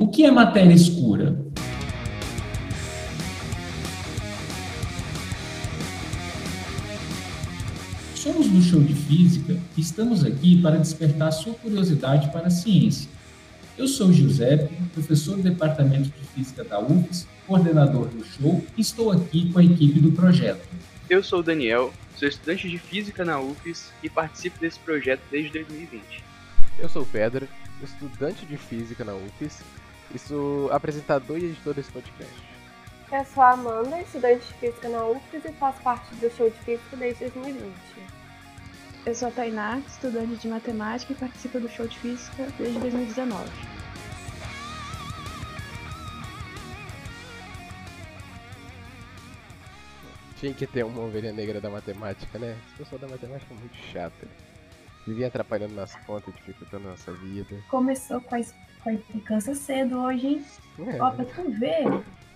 O 0.00 0.06
que 0.06 0.24
é 0.24 0.30
matéria 0.30 0.72
escura? 0.72 1.36
Somos 8.14 8.46
do 8.46 8.62
show 8.62 8.80
de 8.80 8.94
física 8.94 9.58
e 9.76 9.80
estamos 9.80 10.24
aqui 10.24 10.62
para 10.62 10.76
despertar 10.76 11.32
sua 11.32 11.52
curiosidade 11.54 12.30
para 12.30 12.46
a 12.46 12.50
ciência. 12.50 13.10
Eu 13.76 13.88
sou 13.88 14.12
Giuseppe, 14.12 14.72
professor 14.94 15.36
do 15.36 15.42
Departamento 15.42 16.10
de 16.10 16.28
Física 16.28 16.62
da 16.62 16.78
UFES, 16.78 17.26
coordenador 17.44 18.06
do 18.06 18.24
show 18.24 18.64
e 18.76 18.80
estou 18.80 19.10
aqui 19.10 19.52
com 19.52 19.58
a 19.58 19.64
equipe 19.64 19.98
do 19.98 20.12
projeto. 20.12 20.64
Eu 21.10 21.24
sou 21.24 21.40
o 21.40 21.42
Daniel, 21.42 21.92
sou 22.14 22.28
estudante 22.28 22.68
de 22.68 22.78
Física 22.78 23.24
na 23.24 23.40
UFES 23.40 23.92
e 24.00 24.08
participo 24.08 24.60
desse 24.60 24.78
projeto 24.78 25.22
desde 25.28 25.50
2020. 25.54 26.22
Eu 26.78 26.88
sou 26.88 27.02
o 27.02 27.06
Pedro, 27.06 27.48
estudante 27.82 28.46
de 28.46 28.56
Física 28.56 29.04
na 29.04 29.14
UFES 29.14 29.60
sou 30.16 30.72
apresentador 30.72 31.38
e 31.38 31.46
editor 31.46 31.74
desse 31.74 31.90
podcast. 31.90 32.32
Eu 33.10 33.24
sou 33.24 33.42
a 33.42 33.50
Amanda, 33.52 34.00
estudante 34.00 34.46
de 34.46 34.54
Física 34.54 34.88
na 34.88 35.04
UFES 35.04 35.44
e 35.44 35.52
faço 35.52 35.82
parte 35.82 36.14
do 36.14 36.30
show 36.30 36.48
de 36.48 36.58
Física 36.58 36.96
desde 36.96 37.28
2020. 37.28 38.18
Eu 39.08 39.14
sou 39.14 39.28
a 39.28 39.30
Tainá, 39.30 39.78
estudante 39.86 40.36
de 40.36 40.48
matemática 40.48 41.12
e 41.14 41.16
participo 41.16 41.58
do 41.58 41.68
show 41.68 41.86
de 41.86 41.98
física 41.98 42.46
desde 42.58 42.78
2019. 42.78 43.48
Tinha 50.36 50.52
que 50.52 50.66
ter 50.66 50.84
uma 50.84 51.00
ovelha 51.00 51.32
negra 51.32 51.58
da 51.58 51.70
matemática, 51.70 52.38
né? 52.38 52.58
Esse 52.66 52.76
pessoal 52.76 53.00
da 53.00 53.08
matemática 53.08 53.54
é 53.54 53.56
muito 53.56 53.76
chato. 53.76 54.28
Vivia 55.08 55.28
atrapalhando 55.28 55.74
nas 55.74 55.96
contas, 56.04 56.34
dificultando 56.34 56.86
a 56.86 56.90
nossa 56.90 57.10
vida. 57.12 57.56
Começou 57.70 58.20
com 58.20 58.34
a, 58.34 58.40
com 58.82 58.90
a 58.90 58.92
implicância 58.92 59.54
cedo 59.54 59.98
hoje, 60.00 60.26
hein? 60.26 60.44
É, 60.80 61.00
Ó, 61.00 61.10
pra 61.10 61.24
tu 61.24 61.50
ver, 61.50 61.86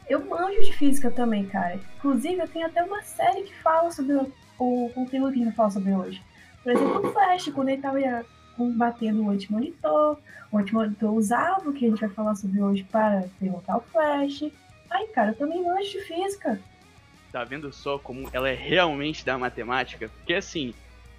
eu 0.08 0.24
manjo 0.24 0.62
de 0.62 0.72
física 0.72 1.10
também, 1.10 1.44
cara. 1.44 1.78
Inclusive, 1.98 2.38
eu 2.38 2.48
tenho 2.48 2.66
até 2.66 2.82
uma 2.82 3.02
série 3.02 3.42
que 3.42 3.54
fala 3.56 3.90
sobre 3.90 4.14
o, 4.14 4.32
o 4.58 4.90
conteúdo 4.94 5.32
que 5.32 5.40
a 5.40 5.44
gente 5.44 5.48
vai 5.48 5.52
falar 5.54 5.70
sobre 5.70 5.92
hoje. 5.92 6.22
Por 6.62 6.72
exemplo, 6.72 7.06
o 7.06 7.12
Flash, 7.12 7.50
quando 7.50 7.68
ele 7.68 7.82
tava 7.82 8.24
combatendo 8.56 9.22
o 9.22 9.28
antimonitor, 9.28 10.16
o 10.50 10.56
antimonitor 10.56 11.12
usava 11.12 11.68
o 11.68 11.74
que 11.74 11.84
a 11.84 11.90
gente 11.90 12.00
vai 12.00 12.08
falar 12.08 12.34
sobre 12.36 12.62
hoje 12.62 12.84
para 12.84 13.26
derrotar 13.38 13.76
o 13.76 13.82
Flash. 13.82 14.50
Ai, 14.90 15.06
cara, 15.08 15.32
eu 15.32 15.34
também 15.34 15.62
manjo 15.62 15.90
de 15.90 16.00
física. 16.00 16.58
Tá 17.30 17.44
vendo 17.44 17.70
só 17.70 17.98
como 17.98 18.30
ela 18.32 18.48
é 18.48 18.54
realmente 18.54 19.26
da 19.26 19.36
matemática? 19.36 20.08
Porque 20.08 20.32
assim, 20.32 20.72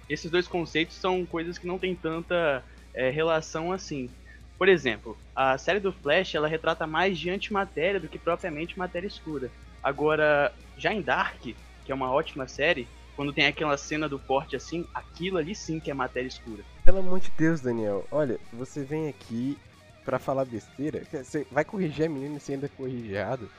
esses 0.08 0.30
dois 0.30 0.46
conceitos 0.46 0.96
são 0.96 1.24
coisas 1.24 1.58
que 1.58 1.66
não 1.66 1.78
tem 1.78 1.94
tanta 1.94 2.64
é, 2.92 3.10
relação 3.10 3.72
assim. 3.72 4.10
Por 4.56 4.68
exemplo, 4.68 5.18
a 5.34 5.58
série 5.58 5.80
do 5.80 5.92
Flash 5.92 6.34
ela 6.34 6.48
retrata 6.48 6.86
mais 6.86 7.18
de 7.18 7.30
antimatéria 7.30 7.98
do 7.98 8.08
que 8.08 8.18
propriamente 8.18 8.78
matéria 8.78 9.06
escura. 9.06 9.50
Agora, 9.82 10.52
já 10.78 10.92
em 10.92 11.02
Dark, 11.02 11.40
que 11.42 11.92
é 11.92 11.94
uma 11.94 12.10
ótima 12.10 12.46
série, 12.46 12.88
quando 13.16 13.32
tem 13.32 13.46
aquela 13.46 13.76
cena 13.76 14.08
do 14.08 14.18
porte 14.18 14.56
assim, 14.56 14.86
aquilo 14.94 15.38
ali 15.38 15.54
sim 15.54 15.78
que 15.78 15.90
é 15.90 15.94
matéria 15.94 16.28
escura. 16.28 16.62
Pelo 16.84 16.98
amor 16.98 17.20
de 17.20 17.30
Deus, 17.36 17.60
Daniel. 17.60 18.06
Olha, 18.10 18.38
você 18.52 18.82
vem 18.82 19.08
aqui 19.08 19.58
pra 20.04 20.18
falar 20.18 20.44
besteira. 20.44 21.02
Você 21.10 21.46
vai 21.50 21.64
corrigir 21.64 22.06
a 22.06 22.08
menina 22.08 22.36
e 22.36 22.40
você 22.40 22.52
ainda 22.52 22.66
é 22.66 22.68
corrigiado. 22.68 23.50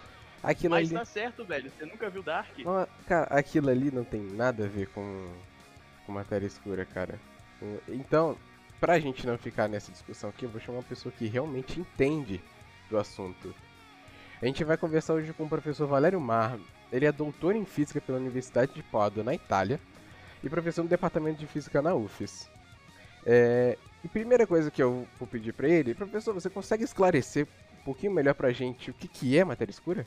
Aquilo 0.44 0.76
Mas 0.76 0.90
ali. 0.90 1.00
tá 1.00 1.06
certo, 1.06 1.44
velho. 1.44 1.72
Você 1.72 1.86
nunca 1.86 2.10
viu 2.10 2.22
Dark? 2.22 2.56
Cara, 3.08 3.28
aquilo 3.32 3.70
ali 3.70 3.90
não 3.92 4.04
tem 4.04 4.22
nada 4.22 4.66
a 4.66 4.68
ver 4.68 4.88
com, 4.90 5.28
com 6.06 6.12
matéria 6.12 6.46
escura, 6.46 6.86
cara. 6.86 7.20
Então, 7.88 8.38
pra 8.80 9.00
gente 9.00 9.26
não 9.26 9.38
ficar 9.38 9.68
nessa 9.68 9.92
discussão 9.92 10.30
aqui, 10.30 10.46
eu 10.46 10.50
vou 10.50 10.62
chamar 10.62 10.80
uma 10.80 10.84
pessoa 10.84 11.14
que 11.18 11.28
realmente 11.28 11.80
entende 11.80 12.42
do 12.90 12.98
assunto. 12.98 13.54
A 14.42 14.46
gente 14.46 14.64
vai 14.64 14.78
conversar 14.78 15.14
hoje 15.14 15.34
com 15.34 15.46
o 15.46 15.50
professor 15.50 15.88
Valério 15.88 16.20
Mar. 16.20 16.60
Ele 16.92 17.06
é 17.06 17.12
doutor 17.12 17.56
em 17.56 17.66
física 17.66 18.00
pela 18.00 18.18
Universidade 18.18 18.74
de 18.74 18.84
Padua, 18.84 19.24
na 19.24 19.34
Itália, 19.34 19.80
e 20.44 20.50
professor 20.50 20.84
no 20.84 20.90
departamento 20.90 21.40
de 21.40 21.48
física 21.48 21.82
na 21.82 21.96
UFES. 21.96 22.50
É, 23.26 23.78
e 24.04 24.08
primeira 24.08 24.46
coisa 24.46 24.70
que 24.70 24.84
eu 24.84 25.08
vou 25.18 25.28
pedir 25.28 25.52
pra 25.54 25.68
ele, 25.68 25.96
professor, 25.96 26.34
você 26.34 26.50
consegue 26.50 26.84
esclarecer 26.84 27.48
um 27.82 27.84
pouquinho 27.84 28.14
melhor 28.14 28.36
pra 28.36 28.52
gente 28.52 28.92
o 28.92 28.94
que, 28.94 29.08
que 29.08 29.38
é 29.38 29.44
matéria 29.44 29.72
escura? 29.72 30.06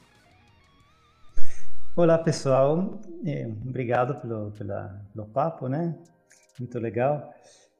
Olá 1.98 2.16
pessoal, 2.16 3.00
É, 3.26 3.44
obrigado 3.44 4.20
pelo, 4.20 4.53
pela, 4.53 5.04
pelo 5.12 5.26
papo, 5.26 5.66
né? 5.66 5.98
Muito 6.56 6.78
legal. 6.78 7.34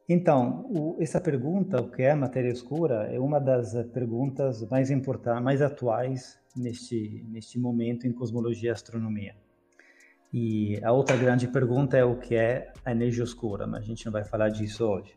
Então, 0.09 0.67
o, 0.71 0.97
essa 1.01 1.21
pergunta, 1.21 1.81
o 1.81 1.89
que 1.89 2.03
é 2.03 2.17
matéria 2.17 2.51
escura, 2.51 3.09
é 3.13 3.21
uma 3.21 3.39
das 3.39 3.75
perguntas 3.93 4.69
mais 4.69 4.91
importantes, 4.91 5.41
mais 5.45 5.63
atuais 5.63 6.37
neste, 6.57 7.25
neste 7.29 7.61
momento 7.61 8.09
em 8.09 8.13
cosmologia 8.13 8.71
e 8.71 8.73
astronomia. 8.73 9.37
E 10.33 10.81
a 10.83 10.91
outra 10.91 11.17
grande 11.17 11.47
pergunta 11.47 11.97
é 11.97 12.03
o 12.05 12.19
que 12.19 12.35
é 12.35 12.73
a 12.85 12.91
energia 12.91 13.23
escura, 13.23 13.69
mas 13.69 13.85
a 13.85 13.87
gente 13.87 14.05
não 14.05 14.13
vai 14.13 14.25
falar 14.25 14.49
disso 14.49 14.85
hoje. 14.85 15.15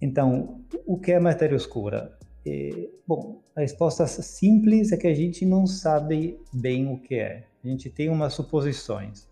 Então, 0.00 0.60
o 0.86 0.96
que 1.00 1.10
é 1.10 1.18
matéria 1.18 1.56
escura? 1.56 2.16
É, 2.46 2.88
bom, 3.06 3.42
a 3.56 3.60
resposta 3.60 4.06
simples 4.06 4.92
é 4.92 4.96
que 4.96 5.06
a 5.06 5.14
gente 5.14 5.46
não 5.46 5.66
sabe 5.66 6.38
bem 6.52 6.92
o 6.92 6.98
que 6.98 7.14
é. 7.14 7.44
A 7.64 7.68
gente 7.68 7.88
tem 7.88 8.10
umas 8.10 8.34
suposições. 8.34 9.26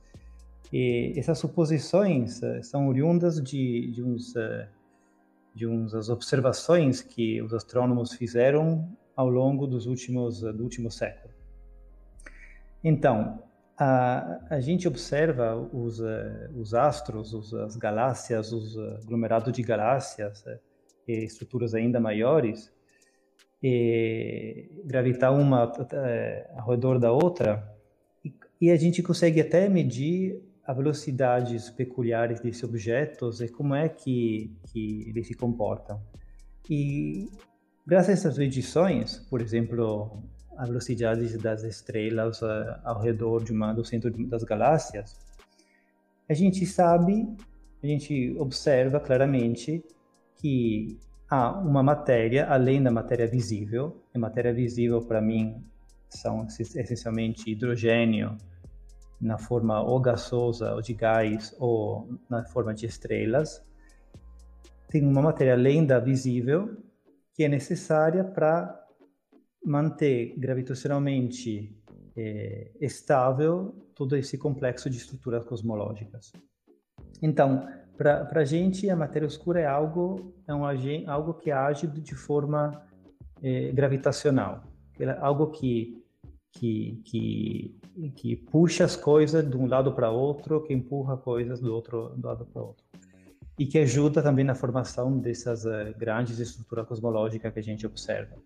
E 0.73 1.13
essas 1.17 1.39
suposições 1.39 2.41
uh, 2.43 2.63
são 2.63 2.89
oriundas 2.89 3.43
de, 3.43 3.91
de, 3.91 4.03
uns, 4.03 4.35
uh, 4.35 4.67
de 5.55 5.67
umas 5.67 6.09
observações 6.09 7.03
que 7.03 7.43
os 7.43 7.53
astrônomos 7.53 8.15
fizeram 8.15 8.89
ao 9.15 9.29
longo 9.29 9.67
dos 9.67 9.85
últimos, 9.85 10.43
uh, 10.43 10.51
do 10.51 10.63
último 10.63 10.91
século. 10.91 11.35
Então, 12.83 13.43
a, 13.79 14.41
a 14.49 14.61
gente 14.61 14.89
observa 14.89 15.55
os, 15.55 16.01
os 16.57 16.73
astros, 16.73 17.35
os, 17.35 17.53
as 17.53 17.77
galáxias, 17.77 18.53
os 18.53 18.79
aglomerados 19.03 19.53
de 19.53 19.63
galáxias 19.63 20.45
estruturas 21.07 21.75
ainda 21.75 22.01
maiores, 22.01 22.73
e 23.63 24.83
gravitar 24.85 25.33
uma 25.33 25.73
ao 26.57 26.71
redor 26.71 26.99
da 26.99 27.13
outra, 27.13 27.63
e, 28.25 28.35
e 28.61 28.71
a 28.71 28.77
gente 28.77 29.03
consegue 29.03 29.41
até 29.41 29.69
medir 29.69 30.43
as 30.67 30.77
velocidades 30.77 31.71
peculiares 31.71 32.41
desses 32.41 32.63
objetos 32.63 33.41
e 33.41 33.49
como 33.49 33.75
é 33.75 33.89
que, 33.89 34.57
que 34.73 35.09
eles 35.09 35.27
se 35.27 35.35
comportam. 35.35 36.01
E 36.71 37.29
graças 37.87 38.09
a 38.09 38.13
essas 38.13 38.39
medições, 38.39 39.19
por 39.29 39.41
exemplo, 39.41 40.23
a 40.57 40.65
velocidade 40.65 41.37
das 41.39 41.63
estrelas 41.65 42.43
uh, 42.43 42.79
ao 42.85 43.01
redor 43.01 43.43
de 43.43 43.53
uma, 43.53 43.73
do 43.73 43.85
centro 43.85 44.11
das 44.29 44.45
galáxias, 44.45 45.19
a 46.29 46.35
gente 46.35 46.65
sabe, 46.65 47.29
a 47.83 47.87
gente 47.87 48.35
observa 48.39 49.01
claramente 49.01 49.85
que 50.37 50.99
há 51.33 51.51
uma 51.51 51.83
matéria 51.83 52.47
além 52.47 52.83
da 52.83 52.91
matéria 52.91 53.27
visível. 53.27 54.05
A 54.15 54.19
matéria 54.19 54.53
visível, 54.53 55.01
para 55.01 55.19
mim, 55.19 55.65
são 56.07 56.47
essencialmente 56.47 57.51
hidrogênio, 57.51 58.37
na 59.19 59.39
forma 59.39 59.81
ou 59.81 59.99
gasosa 59.99 60.75
ou 60.75 60.83
de 60.83 60.93
gás 60.93 61.57
ou 61.59 62.07
na 62.29 62.45
forma 62.45 62.75
de 62.75 62.85
estrelas. 62.85 63.65
Tem 64.91 65.03
uma 65.07 65.23
matéria 65.23 65.55
além 65.55 65.87
da 65.87 65.99
visível 65.99 66.77
que 67.33 67.45
é 67.45 67.49
necessária 67.49 68.23
para 68.23 68.79
manter 69.65 70.35
gravitacionalmente 70.37 71.75
é, 72.15 72.73
estável 72.79 73.75
todo 73.95 74.17
esse 74.17 74.37
complexo 74.37 74.91
de 74.91 74.99
estruturas 74.99 75.47
cosmológicas. 75.47 76.31
Então, 77.23 77.67
para 77.97 78.41
a 78.41 78.45
gente, 78.45 78.89
a 78.91 78.97
matéria 78.97 79.27
escura 79.27 79.61
é 79.61 79.67
algo, 79.67 80.35
é 80.47 80.55
um, 80.55 80.65
algo 81.07 81.35
que 81.35 81.51
age 81.51 81.87
de 81.87 82.15
forma 82.15 82.83
é, 83.43 83.71
gravitacional, 83.73 84.65
é 84.99 85.11
algo 85.21 85.49
que, 85.49 86.03
que, 86.53 87.01
que 87.05 87.83
que 88.15 88.37
puxa 88.37 88.85
as 88.85 88.97
coisas 88.97 89.49
de 89.49 89.57
um 89.57 89.67
lado 89.67 89.93
para 89.93 90.11
outro, 90.11 90.63
que 90.63 90.73
empurra 90.73 91.17
coisas 91.17 91.61
do 91.61 91.75
outro 91.75 92.11
do 92.17 92.27
lado 92.27 92.47
para 92.47 92.63
outro. 92.63 92.85
E 93.59 93.67
que 93.67 93.79
ajuda 93.79 94.23
também 94.23 94.45
na 94.45 94.55
formação 94.55 95.19
dessas 95.19 95.65
uh, 95.65 95.95
grandes 95.99 96.39
estruturas 96.39 96.87
cosmológicas 96.87 97.53
que 97.53 97.59
a 97.59 97.63
gente 97.63 97.87
observa. 97.87 98.37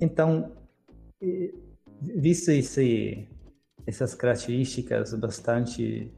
Então, 0.00 0.56
visto 2.00 2.50
esse, 2.50 3.28
essas 3.86 4.14
características 4.14 5.12
bastante 5.14 6.10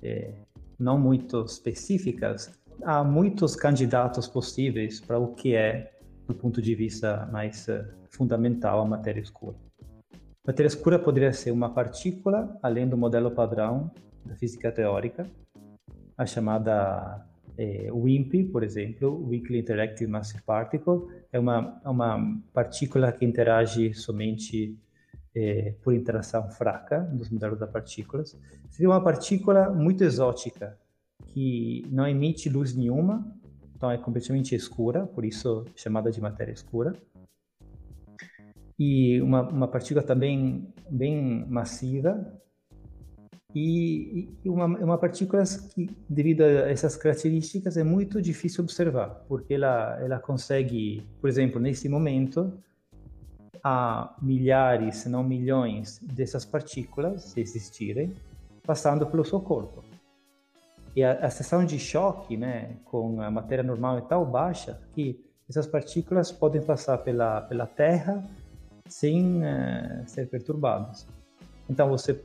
eh, 0.00 0.45
não 0.78 0.98
muito 0.98 1.44
específicas, 1.44 2.52
há 2.82 3.02
muitos 3.02 3.56
candidatos 3.56 4.26
possíveis 4.28 5.00
para 5.00 5.18
o 5.18 5.34
que 5.34 5.54
é, 5.54 5.92
do 6.26 6.34
ponto 6.34 6.60
de 6.60 6.74
vista 6.74 7.28
mais 7.32 7.66
uh, 7.68 7.84
fundamental, 8.10 8.80
a 8.80 8.84
matéria 8.84 9.20
escura. 9.20 9.56
Matéria 10.46 10.68
escura 10.68 10.98
poderia 10.98 11.32
ser 11.32 11.50
uma 11.50 11.70
partícula 11.70 12.58
além 12.62 12.88
do 12.88 12.96
modelo 12.96 13.30
padrão 13.30 13.90
da 14.24 14.34
física 14.36 14.70
teórica, 14.70 15.26
a 16.16 16.24
chamada 16.24 17.26
o 17.90 18.02
WIMP, 18.02 18.44
por 18.52 18.62
exemplo, 18.62 19.26
Weakly 19.26 19.60
Interactive 19.60 20.10
Massive 20.10 20.42
Particle, 20.42 21.08
é 21.32 21.38
uma, 21.38 21.80
é 21.84 21.88
uma 21.88 22.38
partícula 22.52 23.10
que 23.12 23.24
interage 23.24 23.94
somente 23.94 24.76
é, 25.36 25.74
por 25.82 25.92
interação 25.92 26.48
fraca 26.48 27.00
dos 27.00 27.28
modelos 27.28 27.58
das 27.58 27.70
partículas. 27.70 28.36
Seria 28.70 28.88
uma 28.88 29.04
partícula 29.04 29.68
muito 29.68 30.02
exótica, 30.02 30.78
que 31.26 31.84
não 31.90 32.08
emite 32.08 32.48
luz 32.48 32.74
nenhuma, 32.74 33.30
então 33.74 33.90
é 33.90 33.98
completamente 33.98 34.54
escura, 34.54 35.06
por 35.06 35.26
isso 35.26 35.66
chamada 35.76 36.10
de 36.10 36.20
matéria 36.22 36.52
escura. 36.52 36.94
E 38.78 39.20
uma, 39.20 39.42
uma 39.42 39.68
partícula 39.68 40.02
também 40.02 40.72
bem 40.90 41.46
massiva, 41.46 42.32
e 43.54 44.28
uma, 44.44 44.66
uma 44.66 44.98
partícula 44.98 45.42
que, 45.74 45.88
devido 46.08 46.42
a 46.42 46.70
essas 46.70 46.94
características, 46.94 47.76
é 47.78 47.84
muito 47.84 48.20
difícil 48.20 48.62
observar, 48.64 49.24
porque 49.28 49.54
ela, 49.54 49.98
ela 50.02 50.18
consegue, 50.18 51.02
por 51.20 51.28
exemplo, 51.28 51.58
nesse 51.58 51.88
momento, 51.88 52.52
há 53.68 54.14
milhares, 54.22 54.98
se 54.98 55.08
não 55.08 55.24
milhões 55.24 55.98
dessas 55.98 56.44
partículas, 56.44 57.24
se 57.24 57.40
existirem, 57.40 58.14
passando 58.64 59.04
pelo 59.08 59.24
seu 59.24 59.40
corpo. 59.40 59.82
E 60.94 61.02
a, 61.02 61.14
a 61.14 61.30
seção 61.30 61.64
de 61.64 61.76
choque, 61.76 62.36
né, 62.36 62.76
com 62.84 63.20
a 63.20 63.28
matéria 63.28 63.64
normal 63.64 63.98
é 63.98 64.02
tão 64.02 64.24
baixa 64.24 64.80
que 64.92 65.20
essas 65.48 65.66
partículas 65.66 66.30
podem 66.30 66.62
passar 66.62 66.98
pela, 66.98 67.40
pela 67.40 67.66
Terra 67.66 68.22
sem 68.88 69.38
uh, 69.38 70.06
ser 70.06 70.28
perturbadas. 70.28 71.04
Então 71.68 71.88
você 71.88 72.22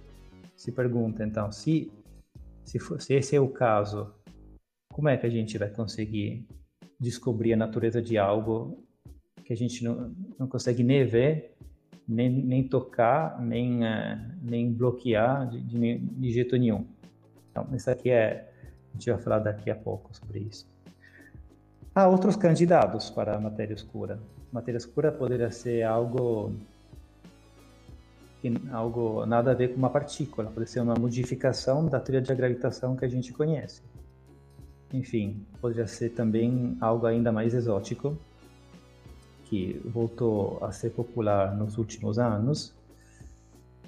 se 0.56 0.72
pergunta, 0.72 1.26
então, 1.26 1.52
se, 1.52 1.92
se, 2.64 2.78
for, 2.78 3.02
se 3.02 3.16
esse 3.16 3.36
é 3.36 3.40
o 3.40 3.50
caso, 3.50 4.14
como 4.94 5.10
é 5.10 5.18
que 5.18 5.26
a 5.26 5.30
gente 5.30 5.58
vai 5.58 5.70
conseguir 5.70 6.48
descobrir 7.00 7.54
a 7.54 7.58
natureza 7.58 8.00
de 8.00 8.20
algo 8.20 8.78
que 9.52 9.54
a 9.54 9.58
gente 9.58 9.84
não, 9.84 10.14
não 10.40 10.48
consegue 10.48 10.82
nem 10.82 11.06
ver, 11.06 11.54
nem, 12.08 12.30
nem 12.30 12.64
tocar, 12.64 13.42
nem, 13.42 13.84
uh, 13.84 14.18
nem 14.42 14.72
bloquear 14.72 15.50
de, 15.50 15.60
de, 15.62 15.98
de, 15.98 16.32
jeito 16.32 16.56
nenhum. 16.56 16.86
Então, 17.52 17.68
isso 17.74 17.92
aqui 17.92 18.10
é, 18.10 18.50
a 18.90 18.94
gente 18.94 19.12
vai 19.12 19.20
falar 19.20 19.40
daqui 19.40 19.70
a 19.70 19.76
pouco 19.76 20.16
sobre 20.16 20.40
isso. 20.40 20.66
Há 21.94 22.08
outros 22.08 22.38
candidatos 22.38 23.10
para 23.10 23.36
a 23.36 23.40
matéria 23.40 23.74
escura. 23.74 24.20
Matéria 24.54 24.78
escura 24.78 25.12
poderia 25.12 25.52
ser 25.52 25.84
algo 25.84 26.54
algo 28.72 29.24
nada 29.28 29.52
a 29.52 29.54
ver 29.54 29.68
com 29.68 29.76
uma 29.76 29.90
partícula, 29.90 30.50
pode 30.50 30.68
ser 30.68 30.80
uma 30.80 30.96
modificação 30.96 31.86
da 31.88 32.00
teoria 32.00 32.22
da 32.22 32.34
gravitação 32.34 32.96
que 32.96 33.06
a 33.06 33.08
gente 33.08 33.32
conhece. 33.34 33.84
Enfim, 34.92 35.46
poderia 35.60 35.86
ser 35.86 36.10
também 36.12 36.76
algo 36.82 37.06
ainda 37.06 37.32
mais 37.32 37.54
exótico, 37.54 38.18
que 39.52 39.82
voltou 39.84 40.64
a 40.64 40.72
ser 40.72 40.92
popular 40.92 41.54
nos 41.58 41.78
últimos 41.78 42.18
anos, 42.18 42.74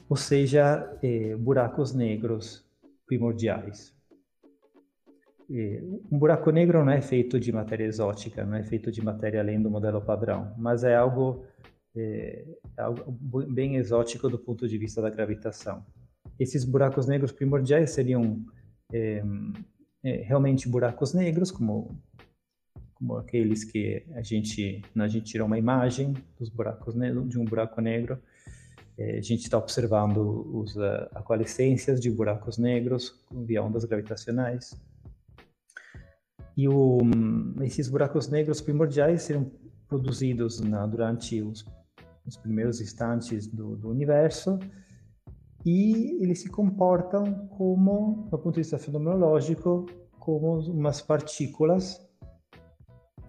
ou 0.10 0.18
seja, 0.18 0.94
eh, 1.02 1.38
buracos 1.38 1.94
negros 1.94 2.66
primordiais. 3.08 3.94
Eh, 5.50 5.82
um 6.12 6.20
buraco 6.20 6.52
negro 6.52 6.84
não 6.84 6.92
é 6.92 7.02
feito 7.02 7.40
de 7.40 7.54
matéria 7.54 7.86
exótica, 7.86 8.44
não 8.44 8.58
é 8.58 8.64
feito 8.64 8.92
de 8.92 9.02
matéria 9.02 9.40
além 9.40 9.62
do 9.62 9.72
modelo 9.72 10.02
padrão, 10.02 10.54
mas 10.58 10.84
é 10.84 10.98
algo 10.98 11.46
é 11.96 12.46
algo 12.76 13.14
bem 13.50 13.78
exótico 13.78 14.28
do 14.28 14.38
ponto 14.38 14.68
de 14.68 14.78
vista 14.78 15.02
da 15.02 15.12
gravitação. 15.12 15.86
Esses 16.40 16.66
buracos 16.66 17.06
negros 17.08 17.32
primordiais 17.32 17.92
seriam 17.92 18.44
realmente 20.04 20.68
buracos 20.68 21.14
negros, 21.14 21.52
como, 21.52 21.96
como 23.04 23.18
aqueles 23.18 23.66
que 23.66 24.06
a 24.14 24.22
gente, 24.22 24.82
a 24.96 25.08
gente 25.10 25.26
tira 25.26 25.44
uma 25.44 25.58
imagem 25.58 26.14
dos 26.40 26.48
buracos 26.48 26.96
de 26.96 27.38
um 27.38 27.44
buraco 27.44 27.82
negro, 27.82 28.18
é, 28.98 29.18
a 29.18 29.22
gente 29.22 29.44
está 29.44 29.58
observando 29.58 30.18
os 30.56 30.78
aqualescências 31.14 32.00
de 32.00 32.10
buracos 32.10 32.58
negros 32.58 33.22
via 33.30 33.62
ondas 33.62 33.84
gravitacionais. 33.84 34.74
E 36.56 36.70
o, 36.70 37.00
esses 37.62 37.90
buracos 37.90 38.30
negros 38.30 38.62
primordiais 38.62 39.24
seriam 39.24 39.52
produzidos 39.88 40.62
na, 40.62 40.88
durante 40.88 41.42
os 41.42 41.66
nos 42.26 42.38
primeiros 42.38 42.80
instantes 42.80 43.48
do, 43.48 43.76
do 43.76 43.90
universo, 43.90 44.58
e 45.66 46.24
eles 46.24 46.40
se 46.40 46.50
comportam 46.50 47.50
como, 47.50 48.30
do 48.32 48.38
ponto 48.38 48.54
de 48.54 48.62
vista 48.62 48.80
fenomenológico, 48.80 49.88
como 50.20 50.60
umas 50.60 51.02
partículas 51.02 52.00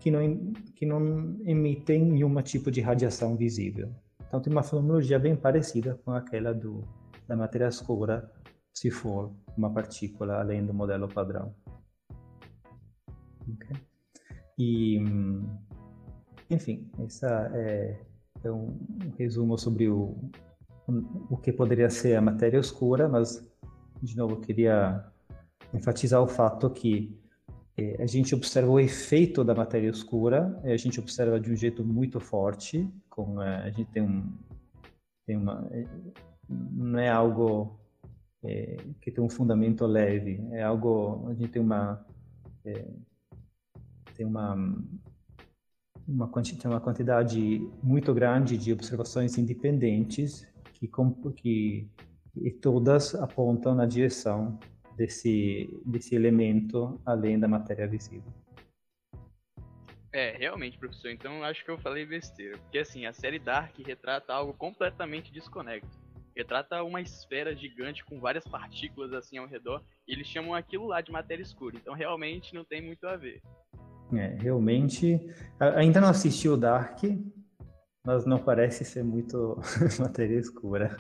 que 0.00 0.11
não, 0.11 0.52
que 0.75 0.85
não 0.85 1.37
emitem 1.44 2.05
nenhum 2.05 2.43
tipo 2.43 2.70
de 2.70 2.81
radiação 2.81 3.37
visível. 3.37 3.93
Então 4.26 4.41
tem 4.41 4.52
uma 4.52 4.62
fenomenologia 4.62 5.19
bem 5.19 5.37
parecida 5.37 5.99
com 6.05 6.11
aquela 6.11 6.52
do, 6.52 6.82
da 7.26 7.37
matéria 7.37 7.69
escura, 7.69 8.31
se 8.73 8.91
for 8.91 9.32
uma 9.56 9.73
partícula 9.73 10.41
além 10.41 10.64
do 10.64 10.75
modelo 10.75 11.08
padrão. 11.08 11.55
Okay? 13.49 13.76
E, 14.58 15.02
enfim, 16.50 16.91
essa 16.99 17.50
é 17.55 18.00
então, 18.44 18.76
um 19.02 19.11
resumo 19.17 19.56
sobre 19.56 19.88
o, 19.88 20.14
o 21.31 21.37
que 21.38 21.50
poderia 21.50 21.88
ser 21.88 22.14
a 22.14 22.20
matéria 22.20 22.58
escura, 22.58 23.08
mas, 23.08 23.43
de 24.02 24.14
novo, 24.14 24.37
queria 24.38 25.02
enfatizar 25.73 26.23
o 26.23 26.29
fato 26.29 26.69
que 26.69 27.19
a 27.99 28.06
gente 28.06 28.35
observa 28.35 28.71
o 28.71 28.79
efeito 28.79 29.43
da 29.43 29.55
matéria 29.55 29.88
escura, 29.88 30.61
a 30.62 30.76
gente 30.76 31.00
observa 31.00 31.41
de 31.41 31.50
um 31.50 31.56
jeito 31.56 31.85
muito 31.85 32.21
forte, 32.21 32.88
com, 33.11 33.43
eh, 33.43 33.62
a 33.65 33.71
gente 33.71 33.91
tem, 33.91 34.03
um, 34.03 34.32
tem 35.26 35.37
uma... 35.37 35.69
Não 36.49 36.99
é 36.99 37.09
algo 37.09 37.79
é, 38.44 38.76
que 39.00 39.11
tem 39.11 39.25
um 39.25 39.29
fundamento 39.29 39.87
leve, 39.87 40.41
é 40.53 40.62
algo... 40.62 41.26
A 41.29 41.35
gente 41.35 41.49
tem 41.49 41.62
uma... 41.62 42.06
É, 42.65 42.85
tem 44.15 44.25
uma 44.25 44.56
uma, 46.06 46.29
quanti 46.29 46.59
uma 46.67 46.81
quantidade 46.81 47.67
muito 47.82 48.12
grande 48.12 48.59
de 48.59 48.73
observações 48.73 49.38
independentes 49.38 50.47
que, 50.75 50.88
que 51.35 51.88
e 52.37 52.50
todas 52.50 53.15
apontam 53.15 53.75
na 53.75 53.87
direção 53.87 54.59
desse, 54.96 55.70
desse 55.85 56.14
elemento 56.14 57.00
além 57.05 57.38
da 57.38 57.49
matéria 57.49 57.87
visível. 57.87 58.32
É, 60.12 60.37
realmente, 60.37 60.79
professor. 60.79 61.11
Então 61.11 61.43
acho 61.43 61.64
que 61.64 61.70
eu 61.70 61.79
falei 61.79 62.06
besteira. 62.06 62.56
Porque 62.58 62.79
assim, 62.79 63.05
a 63.05 63.12
série 63.12 63.38
Dark 63.41 63.75
retrata 63.85 64.32
algo 64.32 64.55
completamente 64.55 65.32
desconexo. 65.32 66.01
Retrata 66.36 66.82
uma 66.84 67.01
esfera 67.01 67.55
gigante 67.55 68.05
com 68.05 68.20
várias 68.20 68.46
partículas 68.46 69.13
assim 69.13 69.39
ao 69.39 69.46
redor. 69.48 69.82
E 70.06 70.13
eles 70.13 70.29
chamam 70.29 70.55
aquilo 70.55 70.86
lá 70.86 71.01
de 71.01 71.10
matéria 71.10 71.43
escura. 71.43 71.77
Então 71.77 71.94
realmente 71.94 72.55
não 72.55 72.65
tem 72.65 72.81
muito 72.81 73.05
a 73.08 73.17
ver. 73.17 73.43
É, 74.13 74.36
realmente. 74.41 75.19
Ainda 75.58 76.01
não 76.01 76.08
assisti 76.08 76.48
o 76.48 76.56
Dark, 76.56 77.01
mas 78.06 78.24
não 78.24 78.39
parece 78.39 78.84
ser 78.84 79.03
muito 79.03 79.58
matéria 79.98 80.39
escura. 80.39 80.96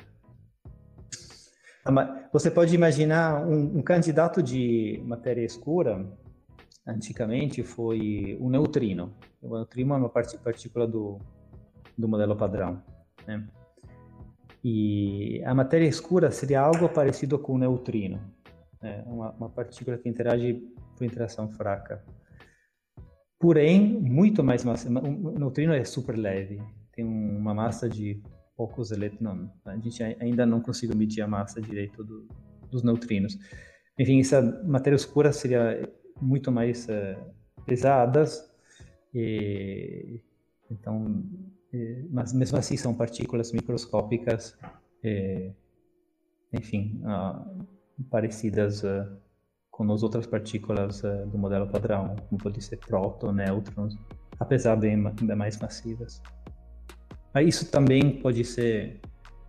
Ah, 1.84 2.28
você 2.32 2.50
pode 2.50 2.74
imaginar 2.74 3.46
um, 3.46 3.78
um, 3.78 3.82
candidato 3.82 4.42
de 4.42 5.02
matéria 5.04 5.44
escura, 5.44 6.06
antigamente, 6.86 7.62
foi 7.62 8.38
o 8.40 8.48
neutrino. 8.48 9.14
O 9.42 9.54
neutrino 9.54 9.94
é 9.94 9.96
uma 9.98 10.08
partícula 10.08 10.86
do, 10.86 11.18
do 11.96 12.08
modelo 12.08 12.36
padrão. 12.36 12.82
Né? 13.26 13.46
E 14.64 15.42
a 15.44 15.54
matéria 15.54 15.86
escura 15.86 16.30
seria 16.30 16.60
algo 16.60 16.88
parecido 16.88 17.38
com 17.38 17.54
o 17.54 17.58
neutrino, 17.58 18.20
né? 18.80 19.04
uma, 19.06 19.30
uma 19.32 19.50
partícula 19.50 19.98
que 19.98 20.08
interage 20.08 20.62
por 20.96 21.04
interação 21.04 21.50
fraca 21.52 22.02
porém 23.44 24.00
muito 24.00 24.42
mais 24.42 24.64
massa. 24.64 24.88
O 24.88 25.38
neutrino 25.38 25.74
é 25.74 25.84
super 25.84 26.16
leve, 26.16 26.62
tem 26.94 27.04
uma 27.04 27.52
massa 27.52 27.86
de 27.86 28.22
poucos 28.56 28.90
elétrons. 28.90 29.50
A 29.64 29.76
gente 29.76 30.02
ainda 30.02 30.46
não 30.46 30.60
conseguiu 30.60 30.96
medir 30.96 31.22
a 31.22 31.28
massa 31.28 31.60
direito 31.60 32.02
do, 32.04 32.26
dos 32.70 32.82
neutrinos. 32.82 33.38
Enfim, 33.98 34.20
essa 34.20 34.42
matéria 34.64 34.96
escura 34.96 35.32
seria 35.32 35.88
muito 36.20 36.50
mais 36.50 36.86
uh, 36.88 37.16
pesadas, 37.64 38.52
então, 40.68 41.24
mas 42.10 42.32
mesmo 42.32 42.58
assim 42.58 42.76
são 42.76 42.92
partículas 42.92 43.52
microscópicas, 43.52 44.58
enfim, 46.54 47.00
uh, 47.02 47.66
parecidas 48.10 48.82
uh, 48.82 49.16
com 49.70 49.90
as 49.92 50.02
outras 50.02 50.26
partículas 50.26 51.02
uh, 51.02 51.26
do 51.26 51.38
modelo 51.38 51.66
padrão, 51.68 52.14
como 52.28 52.40
pode 52.40 52.62
ser 52.62 52.78
prótons, 52.78 53.34
nêutrons, 53.34 53.96
apesar 54.38 54.76
de 54.76 54.88
ainda 54.88 55.36
mais 55.36 55.58
massivas. 55.58 56.22
Mas 57.34 57.48
isso 57.48 57.70
também 57.70 58.20
pode 58.20 58.44
ser, 58.44 59.00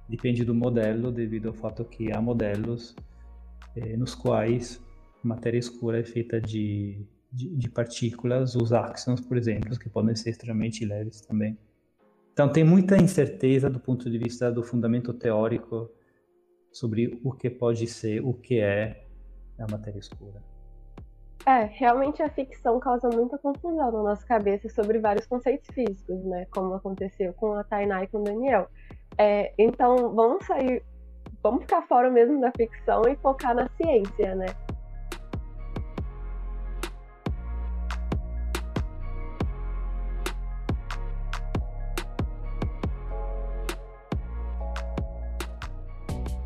depende 0.09 0.43
do 0.43 0.55
modelo, 0.55 1.11
devido 1.11 1.49
ao 1.49 1.53
fato 1.53 1.85
que 1.85 2.11
há 2.11 2.19
modelos 2.19 2.95
eh, 3.75 3.95
nos 3.95 4.15
quais 4.15 4.83
matéria 5.23 5.59
escura 5.59 5.99
é 5.99 6.03
feita 6.03 6.41
de, 6.41 7.05
de, 7.31 7.55
de, 7.55 7.69
partículas, 7.69 8.55
os 8.55 8.73
áxions, 8.73 9.21
por 9.21 9.37
exemplo, 9.37 9.77
que 9.77 9.89
podem 9.89 10.15
ser 10.15 10.31
extremamente 10.31 10.83
leves 10.83 11.21
também. 11.21 11.57
Então, 12.33 12.51
tem 12.51 12.63
muita 12.63 12.97
incerteza 12.97 13.69
do 13.69 13.79
ponto 13.79 14.09
de 14.09 14.17
vista 14.17 14.51
do 14.51 14.63
fundamento 14.63 15.13
teórico 15.13 15.89
sobre 16.71 17.19
o 17.23 17.31
que 17.31 17.49
pode 17.49 17.87
ser, 17.87 18.19
o 18.23 18.33
que 18.33 18.59
é 18.59 19.05
a 19.57 19.71
matéria 19.71 19.99
escura. 19.99 20.54
É, 21.47 21.65
realmente 21.65 22.23
a 22.23 22.29
ficção 22.29 22.79
causa 22.79 23.07
muita 23.09 23.37
confusão 23.37 23.91
na 23.91 24.01
nossa 24.01 24.25
cabeça 24.25 24.67
sobre 24.69 24.97
vários 24.99 25.27
conceitos 25.27 25.67
físicos, 25.75 26.23
né? 26.25 26.47
Como 26.49 26.73
aconteceu 26.73 27.33
com 27.33 27.53
a 27.53 27.63
Tainá 27.63 28.03
e 28.03 28.07
com 28.07 28.17
o 28.17 28.23
Daniel. 28.23 28.67
É, 29.15 29.53
então, 29.57 30.13
vamos 30.15 30.43
sair, 30.45 30.83
vamos 31.43 31.61
ficar 31.61 31.83
fora 31.83 32.09
mesmo 32.09 32.41
da 32.41 32.51
ficção 32.51 33.03
e 33.07 33.15
focar 33.17 33.53
na 33.53 33.69
ciência, 33.77 34.33
né? 34.33 34.47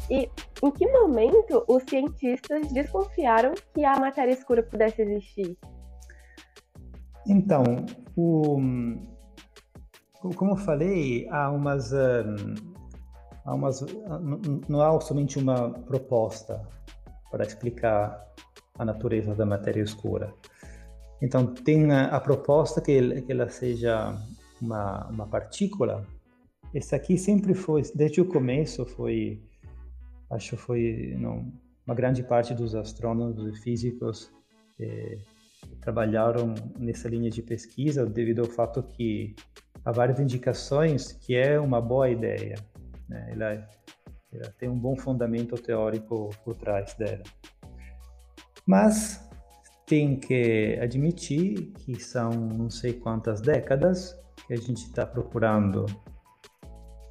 E 0.10 0.30
em 0.64 0.72
que 0.72 0.88
momento 0.88 1.64
os 1.68 1.84
cientistas 1.88 2.72
desconfiaram 2.72 3.54
que 3.74 3.86
a 3.86 4.00
matéria 4.00 4.34
escura 4.34 4.64
pudesse 4.64 5.02
existir? 5.02 5.58
Então, 7.28 7.64
o, 8.18 8.58
como 10.36 10.52
eu 10.52 10.58
falei, 10.58 11.28
há 11.30 11.52
umas, 11.52 11.94
há 11.94 13.54
umas, 13.54 13.86
não 14.68 14.82
há 14.82 15.00
somente 15.00 15.38
uma 15.38 15.70
proposta 15.70 16.68
para 17.30 17.46
explicar 17.46 18.28
a 18.78 18.84
natureza 18.84 19.36
da 19.36 19.46
matéria 19.46 19.84
escura. 19.84 20.34
Então, 21.22 21.46
tem 21.46 21.92
a, 21.92 22.06
a 22.08 22.20
proposta 22.20 22.82
que, 22.82 23.22
que 23.22 23.32
ela 23.32 23.48
seja 23.48 24.18
uma, 24.60 25.08
uma 25.08 25.28
partícula. 25.28 26.06
Esse 26.74 26.96
aqui 26.96 27.18
sempre 27.18 27.54
foi, 27.54 27.84
desde 27.94 28.22
o 28.22 28.26
começo, 28.26 28.86
foi 28.86 29.42
acho 30.30 30.58
foi 30.58 31.16
não, 31.18 31.52
uma 31.86 31.96
grande 31.96 32.24
parte 32.24 32.54
dos 32.54 32.76
astrônomos 32.76 33.46
e 33.48 33.62
físicos 33.62 34.32
eh, 34.80 35.18
trabalharam 35.82 36.54
nessa 36.78 37.10
linha 37.10 37.30
de 37.30 37.42
pesquisa 37.42 38.06
devido 38.06 38.42
ao 38.42 38.48
fato 38.48 38.84
que 38.84 39.36
há 39.84 39.92
várias 39.92 40.20
indicações 40.20 41.14
que 41.14 41.36
é 41.36 41.60
uma 41.60 41.82
boa 41.82 42.10
ideia. 42.10 42.56
Né? 43.08 43.30
Ela, 43.32 43.70
ela 44.32 44.54
tem 44.58 44.70
um 44.70 44.78
bom 44.78 44.96
fundamento 44.96 45.56
teórico 45.56 46.30
por 46.44 46.56
trás 46.56 46.94
dela. 46.94 47.24
Mas 48.66 49.28
tem 49.86 50.20
que 50.20 50.78
admitir 50.80 51.72
que 51.80 52.00
são 52.00 52.30
não 52.30 52.70
sei 52.70 52.94
quantas 52.94 53.42
décadas 53.42 54.16
que 54.46 54.54
a 54.54 54.58
gente 54.58 54.84
está 54.86 55.06
procurando 55.06 55.88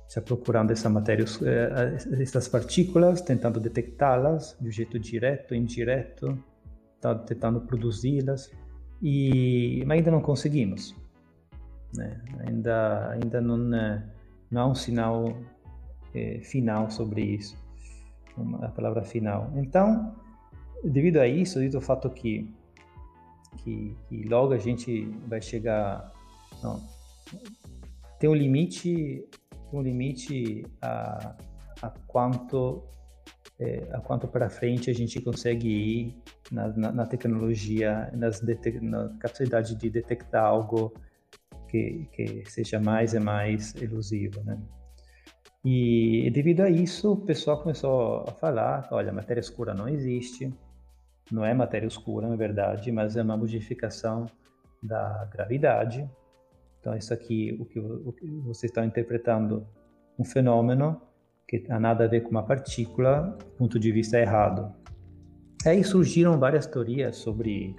está 0.08 0.22
procurando 0.22 0.70
essa 0.70 0.88
matéria, 0.88 1.24
eh, 1.42 2.22
essas 2.22 2.48
partículas, 2.48 3.20
tentando 3.20 3.60
detectá-las 3.60 4.56
de 4.58 4.68
um 4.68 4.72
jeito 4.72 4.98
direto, 4.98 5.54
indireto, 5.54 6.42
tá 6.98 7.14
tentando 7.14 7.60
produzi-las, 7.60 8.50
e 9.02 9.84
mas 9.86 9.98
ainda 9.98 10.10
não 10.10 10.22
conseguimos. 10.22 10.96
Né? 11.94 12.20
Ainda, 12.46 13.10
ainda 13.10 13.40
não, 13.40 13.74
eh, 13.74 14.02
não 14.50 14.62
há 14.62 14.66
um 14.68 14.74
sinal 14.74 15.36
é, 16.14 16.40
final 16.40 16.90
sobre 16.90 17.22
isso, 17.22 17.56
uma, 18.34 18.64
a 18.64 18.70
palavra 18.70 19.04
final. 19.04 19.52
Então, 19.56 20.16
devido 20.82 21.18
a 21.18 21.28
isso, 21.28 21.58
devido 21.58 21.76
ao 21.76 21.82
fato 21.82 22.08
que, 22.08 22.50
que, 23.58 23.94
que 24.08 24.22
logo 24.22 24.54
a 24.54 24.58
gente 24.58 25.04
vai 25.26 25.42
chegar. 25.42 26.10
Não, 26.62 26.82
tem 28.18 28.28
um 28.30 28.34
limite 28.34 29.28
um 29.72 29.82
limite 29.82 30.64
a, 30.82 31.36
a 31.82 31.90
quanto 32.06 32.82
é, 33.60 33.88
a 33.92 34.00
quanto 34.00 34.28
para 34.28 34.48
frente 34.48 34.90
a 34.90 34.94
gente 34.94 35.20
consegue 35.20 35.68
ir 35.68 36.22
na, 36.50 36.68
na, 36.68 36.92
na 36.92 37.06
tecnologia, 37.06 38.10
nas 38.14 38.40
na 38.40 39.08
capacidade 39.18 39.74
de 39.74 39.90
detectar 39.90 40.44
algo 40.44 40.92
que, 41.68 42.08
que 42.12 42.44
seja 42.50 42.80
mais 42.80 43.14
e 43.14 43.20
mais 43.20 43.74
elusivo, 43.76 44.42
né? 44.42 44.58
E 45.64 46.30
devido 46.32 46.60
a 46.60 46.70
isso, 46.70 47.12
o 47.12 47.16
pessoal 47.16 47.60
começou 47.60 48.24
a 48.28 48.32
falar, 48.32 48.88
olha, 48.92 49.12
matéria 49.12 49.40
escura 49.40 49.74
não 49.74 49.88
existe, 49.88 50.54
não 51.30 51.44
é 51.44 51.52
matéria 51.52 51.86
escura, 51.86 52.28
na 52.28 52.36
verdade, 52.36 52.92
mas 52.92 53.16
é 53.16 53.22
uma 53.22 53.36
modificação 53.36 54.26
da 54.82 55.28
gravidade, 55.32 56.08
então, 56.80 56.96
isso 56.96 57.12
aqui, 57.12 57.56
o 57.58 57.64
que, 57.64 57.78
o 57.80 58.12
que 58.12 58.26
você 58.40 58.66
está 58.66 58.84
interpretando 58.84 59.66
um 60.18 60.24
fenômeno 60.24 61.00
que 61.46 61.58
tem 61.58 61.78
nada 61.80 62.04
a 62.04 62.06
ver 62.06 62.20
com 62.20 62.30
uma 62.30 62.42
partícula, 62.42 63.36
ponto 63.56 63.78
de 63.78 63.90
vista 63.90 64.18
errado. 64.18 64.70
Aí 65.64 65.82
surgiram 65.82 66.38
várias 66.38 66.66
teorias 66.66 67.16
sobre, 67.16 67.74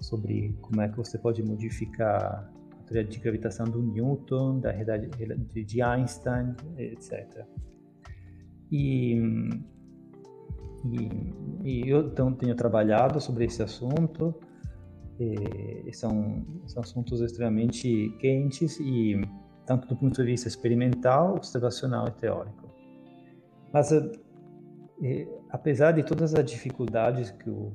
sobre 0.00 0.56
como 0.62 0.80
é 0.80 0.88
que 0.88 0.96
você 0.96 1.18
pode 1.18 1.42
modificar 1.42 2.50
a 2.72 2.82
teoria 2.84 3.04
de 3.04 3.18
gravitação 3.18 3.66
do 3.66 3.82
Newton, 3.82 4.60
da 4.60 4.70
realidade 4.70 5.08
de 5.64 5.82
Einstein, 5.82 6.54
etc. 6.78 7.44
E, 8.72 9.20
e, 10.84 11.34
e 11.64 11.88
eu 11.88 12.08
então, 12.08 12.32
tenho 12.32 12.54
trabalhado 12.54 13.20
sobre 13.20 13.44
esse 13.44 13.62
assunto, 13.62 14.34
e 15.18 15.92
são, 15.92 16.44
são 16.66 16.82
assuntos 16.82 17.20
extremamente 17.20 18.10
quentes 18.18 18.78
e 18.80 19.20
tanto 19.66 19.88
do 19.88 19.96
ponto 19.96 20.14
de 20.14 20.24
vista 20.24 20.48
experimental, 20.48 21.34
observacional 21.34 22.08
e 22.08 22.12
teórico. 22.12 22.70
Mas 23.72 23.90
eh, 23.92 25.28
apesar 25.50 25.92
de 25.92 26.02
todas 26.04 26.34
as 26.34 26.44
dificuldades 26.44 27.30
que, 27.30 27.50
o, 27.50 27.72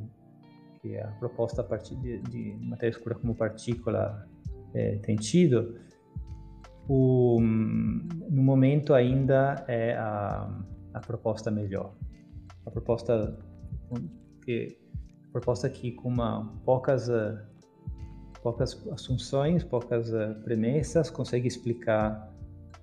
que 0.81 0.97
a 0.97 1.07
proposta 1.19 1.61
a 1.61 1.63
partir 1.63 1.95
de, 1.97 2.21
de 2.23 2.57
matéria 2.61 2.91
escura 2.95 3.15
como 3.15 3.35
partícula 3.35 4.25
eh, 4.73 4.97
tem 5.03 5.15
tido, 5.15 5.79
o, 6.87 7.39
no 7.39 8.41
momento 8.41 8.93
ainda 8.93 9.63
é 9.67 9.93
a, 9.95 10.49
a 10.93 10.99
proposta 10.99 11.51
melhor. 11.51 11.93
A 12.65 12.71
proposta 12.71 13.37
que 14.43 14.80
proposta 15.31 15.67
aqui 15.67 15.91
com 15.91 16.09
uma, 16.09 16.53
poucas, 16.65 17.07
uh, 17.07 17.37
poucas 18.41 18.87
assunções, 18.91 19.63
poucas 19.63 20.09
uh, 20.09 20.35
premissas, 20.43 21.09
consegue 21.09 21.47
explicar 21.47 22.31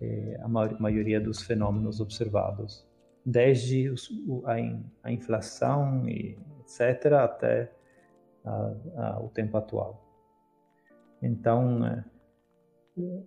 eh, 0.00 0.38
a 0.40 0.48
maioria 0.48 1.20
dos 1.20 1.42
fenômenos 1.42 2.00
observados, 2.00 2.86
desde 3.26 3.90
os, 3.90 4.08
o, 4.28 4.46
a, 4.46 4.60
in, 4.60 4.84
a, 5.02 5.10
inflação 5.10 6.08
e 6.08 6.38
etc. 6.60 7.14
até 7.14 7.72
a, 8.44 8.74
a, 8.96 9.20
o 9.20 9.28
tempo 9.30 9.56
atual. 9.56 10.04
Então, 11.20 11.84
eh, 11.84 12.04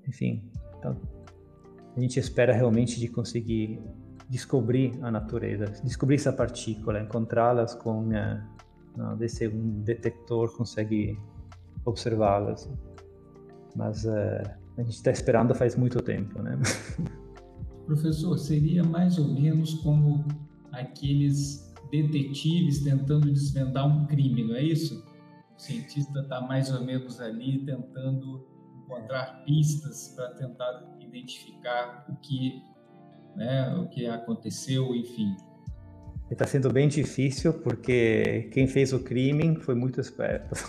enfim, 0.08 0.50
então, 0.80 0.96
a 1.94 2.00
gente 2.00 2.18
espera 2.18 2.54
realmente 2.54 2.98
de 3.02 3.10
conseguir 3.10 3.82
descobrir 4.30 4.98
a 5.02 5.12
natureza, 5.12 5.66
descobrir 5.84 6.16
essa 6.16 6.32
partícula, 6.32 7.02
encontrá-las 7.02 7.76
com 7.76 8.08
uh, 8.08 8.42
não, 8.96 9.16
desse 9.18 9.48
um 9.48 9.82
detector 9.82 10.56
consegue 10.56 11.18
observá-las. 11.86 12.70
Mas 13.76 14.06
uh, 14.06 14.44
a 14.78 14.82
gente 14.82 14.94
está 14.94 15.12
esperando 15.12 15.56
faz 15.56 15.76
muito 15.76 16.02
tempo, 16.02 16.42
né? 16.42 16.58
Professor, 17.86 18.38
seria 18.38 18.84
mais 18.84 19.18
ou 19.18 19.28
menos 19.28 19.74
como 19.76 20.26
aqueles 20.72 21.74
detetives 21.92 22.84
tentando 22.84 23.32
desvendar 23.32 23.86
um 23.86 24.06
crime, 24.06 24.48
não 24.48 24.56
é 24.56 24.64
isso? 24.64 25.06
O 25.58 25.62
cientista 25.62 26.20
está 26.22 26.42
mais 26.42 26.74
ou 26.74 26.84
menos 26.84 27.20
ali 27.20 27.66
tentando 27.66 28.48
encontrar 28.84 29.44
pistas 29.46 30.14
para 30.16 30.30
tentar 30.36 30.96
identificar 31.00 32.06
o 32.10 32.16
que, 32.18 32.62
né, 33.36 33.76
o 33.76 33.88
que 33.90 34.06
aconteceu, 34.06 34.96
enfim. 34.96 35.36
Está 36.32 36.48
sendo 36.48 36.72
bem 36.72 36.88
difícil 36.88 37.54
porque 37.54 38.48
quem 38.54 38.66
fez 38.66 38.94
o 38.94 39.04
crime 39.04 39.60
foi 39.60 39.76
muito 39.76 40.00
esperto. 40.00 40.56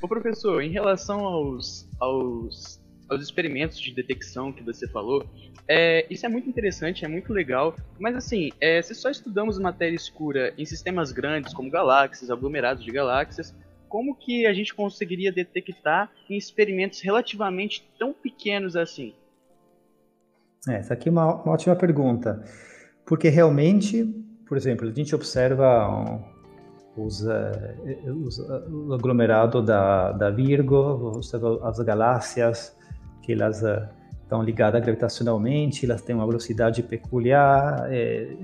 Ô 0.00 0.06
professor, 0.06 0.62
em 0.62 0.70
relação 0.70 1.24
aos, 1.24 1.88
aos, 1.98 2.80
aos 3.08 3.20
experimentos 3.20 3.80
de 3.80 3.92
detecção 3.92 4.52
que 4.52 4.62
você 4.62 4.86
falou, 4.86 5.28
é, 5.66 6.06
isso 6.08 6.24
é 6.24 6.28
muito 6.28 6.48
interessante, 6.48 7.04
é 7.04 7.08
muito 7.08 7.32
legal, 7.32 7.74
mas 7.98 8.14
assim, 8.14 8.52
é, 8.60 8.80
se 8.80 8.94
só 8.94 9.10
estudamos 9.10 9.58
matéria 9.58 9.96
escura 9.96 10.54
em 10.56 10.64
sistemas 10.64 11.10
grandes 11.10 11.52
como 11.52 11.68
galáxias, 11.68 12.30
aglomerados 12.30 12.84
de 12.84 12.92
galáxias, 12.92 13.52
como 13.88 14.14
que 14.14 14.46
a 14.46 14.54
gente 14.54 14.72
conseguiria 14.72 15.32
detectar 15.32 16.12
em 16.30 16.36
experimentos 16.36 17.00
relativamente 17.00 17.84
tão 17.98 18.12
pequenos 18.12 18.76
assim? 18.76 19.12
É, 20.68 20.76
essa 20.76 20.94
aqui 20.94 21.08
é 21.08 21.12
uma, 21.12 21.42
uma 21.42 21.52
ótima 21.52 21.76
pergunta, 21.76 22.42
porque 23.04 23.28
realmente 23.28 24.26
por 24.46 24.56
exemplo, 24.56 24.88
a 24.88 24.92
gente 24.92 25.14
observa 25.14 26.22
os, 26.96 27.20
os, 27.20 28.38
o 28.38 28.94
aglomerado 28.94 29.60
da, 29.60 30.12
da 30.12 30.30
Virgo, 30.30 31.20
as 31.62 31.78
galáxias, 31.80 32.74
que 33.22 33.32
elas 33.32 33.62
estão 34.22 34.42
ligadas 34.42 34.80
gravitacionalmente, 34.80 35.84
elas 35.84 36.00
têm 36.02 36.14
uma 36.14 36.26
velocidade 36.26 36.82
peculiar, 36.82 37.92
é, 37.92 38.36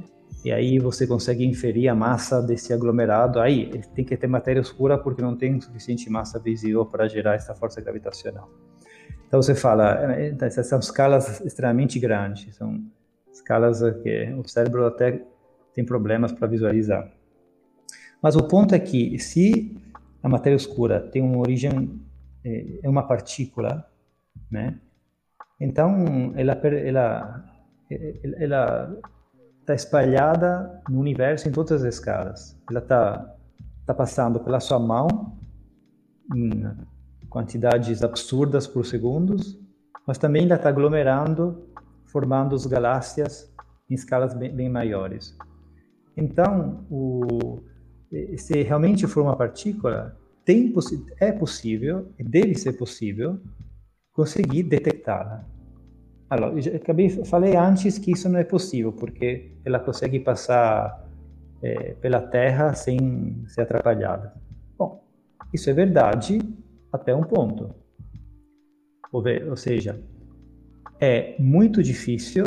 e 0.44 0.50
aí 0.50 0.80
você 0.80 1.06
consegue 1.06 1.46
inferir 1.46 1.88
a 1.88 1.94
massa 1.94 2.42
desse 2.42 2.72
aglomerado. 2.72 3.38
Aí 3.38 3.80
tem 3.94 4.04
que 4.04 4.16
ter 4.16 4.26
matéria 4.26 4.60
escura 4.60 4.98
porque 4.98 5.22
não 5.22 5.36
tem 5.36 5.60
suficiente 5.60 6.10
massa 6.10 6.40
visível 6.40 6.84
para 6.84 7.06
gerar 7.06 7.34
essa 7.34 7.54
força 7.54 7.80
gravitacional. 7.80 8.50
Então 9.26 9.40
você 9.40 9.54
fala, 9.54 10.12
é, 10.14 10.36
essas 10.40 10.66
são 10.66 10.78
escalas 10.78 11.40
extremamente 11.40 11.98
grandes, 11.98 12.54
são 12.54 12.84
escalas 13.32 13.80
que 14.02 14.32
o 14.34 14.46
cérebro 14.46 14.86
até 14.86 15.22
tem 15.74 15.84
problemas 15.84 16.32
para 16.32 16.46
visualizar. 16.46 17.10
Mas 18.22 18.36
o 18.36 18.46
ponto 18.46 18.74
é 18.74 18.78
que 18.78 19.18
se 19.18 19.76
a 20.22 20.28
matéria 20.28 20.56
escura 20.56 21.00
tem 21.00 21.22
uma 21.22 21.38
origem, 21.38 22.00
é, 22.44 22.80
é 22.82 22.88
uma 22.88 23.06
partícula, 23.06 23.84
né? 24.50 24.78
Então 25.58 26.32
ela 26.36 26.52
ela 26.52 27.44
ela 28.38 29.00
está 29.60 29.74
espalhada 29.74 30.82
no 30.88 31.00
universo 31.00 31.48
em 31.48 31.52
todas 31.52 31.84
as 31.84 31.94
escalas. 31.94 32.58
Ela 32.68 32.80
está 32.80 33.34
tá 33.86 33.94
passando 33.94 34.40
pela 34.40 34.60
sua 34.60 34.78
mão 34.78 35.38
em 36.34 36.64
quantidades 37.32 38.02
absurdas 38.02 38.66
por 38.66 38.84
segundos, 38.84 39.58
mas 40.06 40.18
também 40.18 40.44
ela 40.44 40.56
está 40.56 40.68
aglomerando, 40.68 41.66
formando 42.04 42.54
as 42.54 42.66
galáxias 42.66 43.50
em 43.88 43.94
escalas 43.94 44.34
bem, 44.34 44.54
bem 44.54 44.68
maiores. 44.68 45.34
Então, 46.14 46.84
o, 46.90 47.62
se 48.36 48.62
realmente 48.62 49.06
for 49.06 49.22
uma 49.22 49.34
partícula, 49.34 50.14
tem, 50.44 50.74
é 51.20 51.32
possível, 51.32 52.12
deve 52.18 52.54
ser 52.54 52.74
possível, 52.74 53.40
conseguir 54.12 54.64
detectá-la. 54.64 55.46
Allora, 56.28 56.54
acabei, 56.76 57.08
falei 57.24 57.56
antes 57.56 57.98
que 57.98 58.12
isso 58.12 58.28
não 58.28 58.38
é 58.38 58.44
possível, 58.44 58.92
porque 58.92 59.56
ela 59.64 59.78
consegue 59.78 60.20
passar 60.20 61.08
é, 61.62 61.94
pela 61.94 62.20
Terra 62.20 62.74
sem 62.74 63.42
ser 63.48 63.62
atrapalhada. 63.62 64.34
Bom, 64.76 65.02
isso 65.54 65.70
é 65.70 65.72
verdade 65.72 66.40
até 66.92 67.14
um 67.14 67.22
ponto. 67.22 67.74
Ou 69.12 69.56
seja, 69.56 70.02
é 71.00 71.36
muito 71.38 71.82
difícil 71.82 72.44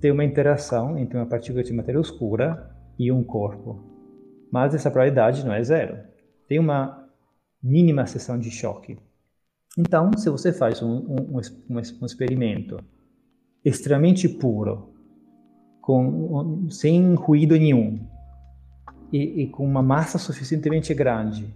ter 0.00 0.10
uma 0.10 0.24
interação 0.24 0.98
entre 0.98 1.16
uma 1.16 1.26
partícula 1.26 1.62
de 1.62 1.72
matéria 1.72 2.00
escura 2.00 2.74
e 2.98 3.12
um 3.12 3.22
corpo. 3.22 3.80
Mas 4.50 4.74
essa 4.74 4.90
probabilidade 4.90 5.44
não 5.44 5.52
é 5.52 5.62
zero. 5.62 5.98
Tem 6.48 6.58
uma 6.58 7.08
mínima 7.62 8.06
seção 8.06 8.38
de 8.38 8.50
choque. 8.50 8.98
Então, 9.78 10.10
se 10.18 10.28
você 10.28 10.52
faz 10.52 10.82
um, 10.82 10.96
um, 10.96 11.38
um, 11.38 11.76
um 12.00 12.06
experimento 12.06 12.76
extremamente 13.64 14.28
puro, 14.28 14.92
com, 15.80 16.68
sem 16.70 17.14
ruído 17.14 17.56
nenhum, 17.56 18.00
e, 19.12 19.42
e, 19.42 19.46
com 19.48 19.64
uma 19.64 19.82
massa 19.82 20.18
suficientemente 20.18 20.92
grande, 20.94 21.54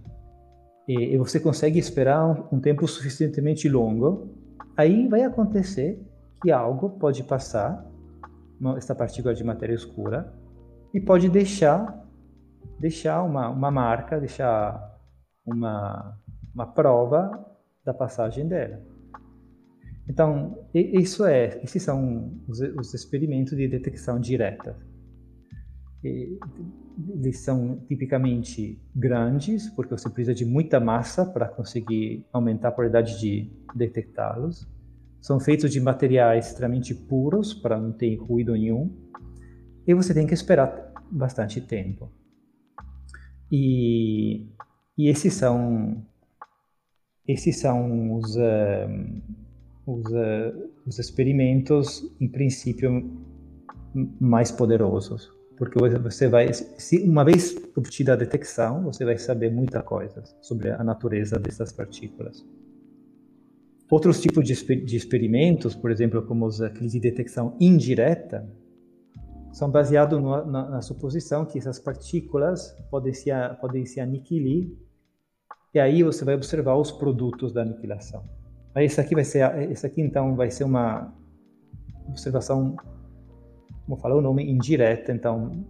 e, 0.87 1.13
e 1.13 1.17
você 1.17 1.39
consegue 1.39 1.77
esperar 1.77 2.25
um, 2.51 2.59
tempo 2.59 2.87
suficientemente 2.87 3.67
longo, 3.67 4.33
aí 4.75 5.07
vai 5.07 5.23
acontecer 5.23 6.01
que 6.41 6.51
algo 6.51 6.91
pode 6.91 7.23
passar, 7.23 7.85
essa 8.77 8.95
partícula 8.95 9.33
de 9.33 9.43
matéria 9.43 9.73
escura, 9.73 10.33
e 10.93 11.01
pode 11.01 11.29
deixar, 11.29 12.05
deixar 12.79 13.21
uma, 13.23 13.49
uma 13.49 13.69
marca, 13.69 14.19
deixar 14.19 14.97
uma, 15.45 16.17
uma 16.53 16.65
prova 16.65 17.45
da 17.83 17.93
passagem 17.93 18.47
dela. 18.47 18.81
Então, 20.09 20.57
isso 20.73 21.25
é, 21.25 21.59
esses 21.63 21.83
são 21.83 22.31
os, 22.47 22.61
os 22.61 22.93
experimentos 22.93 23.57
de 23.57 23.67
detecção 23.67 24.19
direta. 24.19 24.75
Eles 26.03 27.39
são 27.39 27.79
tipicamente 27.87 28.79
grandes, 28.95 29.69
porque 29.71 29.97
você 29.97 30.09
precisa 30.09 30.33
de 30.33 30.45
muita 30.45 30.79
massa 30.79 31.25
para 31.25 31.47
conseguir 31.47 32.25
aumentar 32.31 32.69
a 32.69 32.71
probabilidade 32.71 33.19
de 33.19 33.51
detectá-los. 33.75 34.67
São 35.19 35.39
feitos 35.39 35.71
de 35.71 35.81
materiais 35.81 36.47
extremamente 36.47 36.93
puros, 36.93 37.53
para 37.53 37.79
não 37.79 37.91
ter 37.91 38.15
ruído 38.15 38.53
nenhum. 38.53 38.95
E 39.85 39.93
você 39.93 40.13
tem 40.13 40.27
que 40.27 40.33
esperar 40.33 40.93
bastante 41.11 41.59
tempo. 41.59 42.11
E, 43.51 44.47
e 44.97 45.09
esses 45.09 45.33
são 45.33 46.05
esses 47.27 47.59
são 47.59 48.15
os, 48.15 48.37
uh, 48.37 49.21
os, 49.85 50.05
uh, 50.05 50.71
os 50.85 50.97
experimentos, 50.97 52.09
em 52.21 52.27
princípio, 52.29 53.11
mais 54.19 54.49
poderosos. 54.49 55.36
Porque 55.57 55.79
você 55.79 56.27
vai, 56.27 56.53
se 56.53 56.99
uma 56.99 57.25
vez 57.25 57.55
obtida 57.75 58.13
a 58.13 58.15
detecção, 58.15 58.83
você 58.83 59.03
vai 59.03 59.17
saber 59.17 59.51
muita 59.51 59.81
coisa 59.81 60.23
sobre 60.41 60.69
a 60.69 60.83
natureza 60.83 61.39
dessas 61.39 61.71
partículas. 61.71 62.45
Outros 63.89 64.21
tipos 64.21 64.45
de, 64.45 64.53
de 64.85 64.95
experimentos, 64.95 65.73
por 65.73 65.89
exemplo, 65.89 66.21
como 66.21 66.45
os, 66.45 66.61
aqueles 66.61 66.91
de 66.91 66.99
detecção 66.99 67.55
indireta, 67.59 68.47
são 69.51 69.71
baseados 69.71 70.21
na, 70.21 70.69
na, 70.69 70.81
suposição 70.81 71.43
que 71.43 71.57
essas 71.57 71.79
partículas 71.79 72.75
podem 72.91 73.13
se, 73.13 73.31
podem 73.59 73.85
se 73.85 73.99
aniquilar 73.99 74.69
e 75.73 75.79
aí 75.79 76.03
você 76.03 76.23
vai 76.23 76.35
observar 76.35 76.75
os 76.75 76.91
produtos 76.91 77.51
da 77.51 77.61
aniquilação. 77.61 78.23
Aí 78.75 78.85
esse 78.85 78.99
aqui 79.01 79.15
vai 79.15 79.23
ser, 79.23 79.71
esse 79.71 79.85
aqui 79.85 80.01
então 80.01 80.35
vai 80.35 80.51
ser 80.51 80.63
uma 80.63 81.13
observação, 82.07 82.75
como 83.87 83.99
falou 83.99 84.19
o 84.19 84.21
nome, 84.21 84.43
indireta. 84.43 85.11
Então 85.11 85.65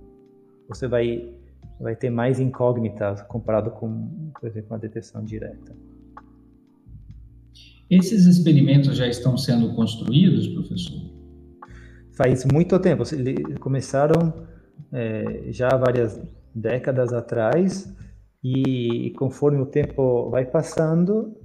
você 0.67 0.88
vai 0.88 1.34
vai 1.80 1.95
ter 1.95 2.10
mais 2.10 2.39
incógnitas 2.39 3.21
comparado 3.21 3.69
com, 3.69 4.32
por 4.39 4.49
exemplo, 4.49 4.71
uma 4.71 4.80
detecção 4.80 5.23
direta. 5.23 5.75
Esses 7.88 8.25
experimentos 8.25 8.97
já 8.97 9.08
estão 9.08 9.38
sendo 9.38 9.73
construídos, 9.75 10.47
professor? 10.47 10.99
Faz 12.13 12.43
muito 12.45 12.80
tempo. 12.80 13.03
Eles 13.13 13.60
começaram 13.60 14.34
é, 14.91 15.51
já 15.51 15.69
várias 15.69 16.19
décadas 16.53 17.13
atrás 17.13 17.95
e 18.43 19.13
conforme 19.17 19.60
o 19.62 19.65
tempo 19.67 20.30
vai 20.32 20.45
passando, 20.45 21.38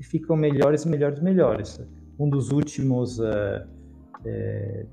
ficam 0.00 0.36
melhores, 0.36 0.84
melhores, 0.84 1.20
melhores. 1.20 1.80
Um 2.18 2.28
dos 2.28 2.50
últimos, 2.50 3.18
uh, 3.18 3.66
é, 4.24 4.86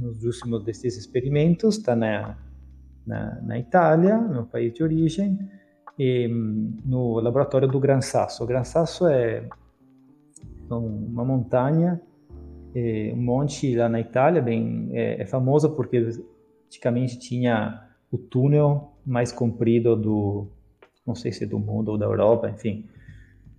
nos 0.00 0.24
últimos 0.24 0.64
desses 0.64 0.96
experimentos 0.96 1.76
está 1.76 1.94
na, 1.94 2.38
na, 3.06 3.40
na, 3.42 3.58
Itália, 3.58 4.16
no 4.18 4.46
país 4.46 4.72
de 4.72 4.82
origem, 4.82 5.38
e, 5.98 6.26
no 6.84 7.20
laboratório 7.20 7.68
do 7.68 7.78
Gran 7.78 8.00
Sasso. 8.00 8.42
O 8.42 8.46
Gran 8.46 8.64
Sasso 8.64 9.06
é 9.06 9.46
uma 10.70 11.24
montanha, 11.24 12.00
é, 12.74 13.12
um 13.14 13.22
monte 13.22 13.74
lá 13.76 13.88
na 13.88 14.00
Itália, 14.00 14.40
bem 14.40 14.88
é, 14.92 15.22
é 15.22 15.26
famoso 15.26 15.70
porque 15.70 15.98
antigamente 16.66 17.18
tinha 17.18 17.86
o 18.10 18.16
túnel 18.16 18.94
mais 19.04 19.32
comprido 19.32 19.96
do 19.96 20.48
não 21.06 21.14
sei 21.14 21.32
se 21.32 21.44
é 21.44 21.46
do 21.46 21.58
mundo 21.58 21.90
ou 21.90 21.98
da 21.98 22.06
Europa, 22.06 22.48
enfim. 22.48 22.86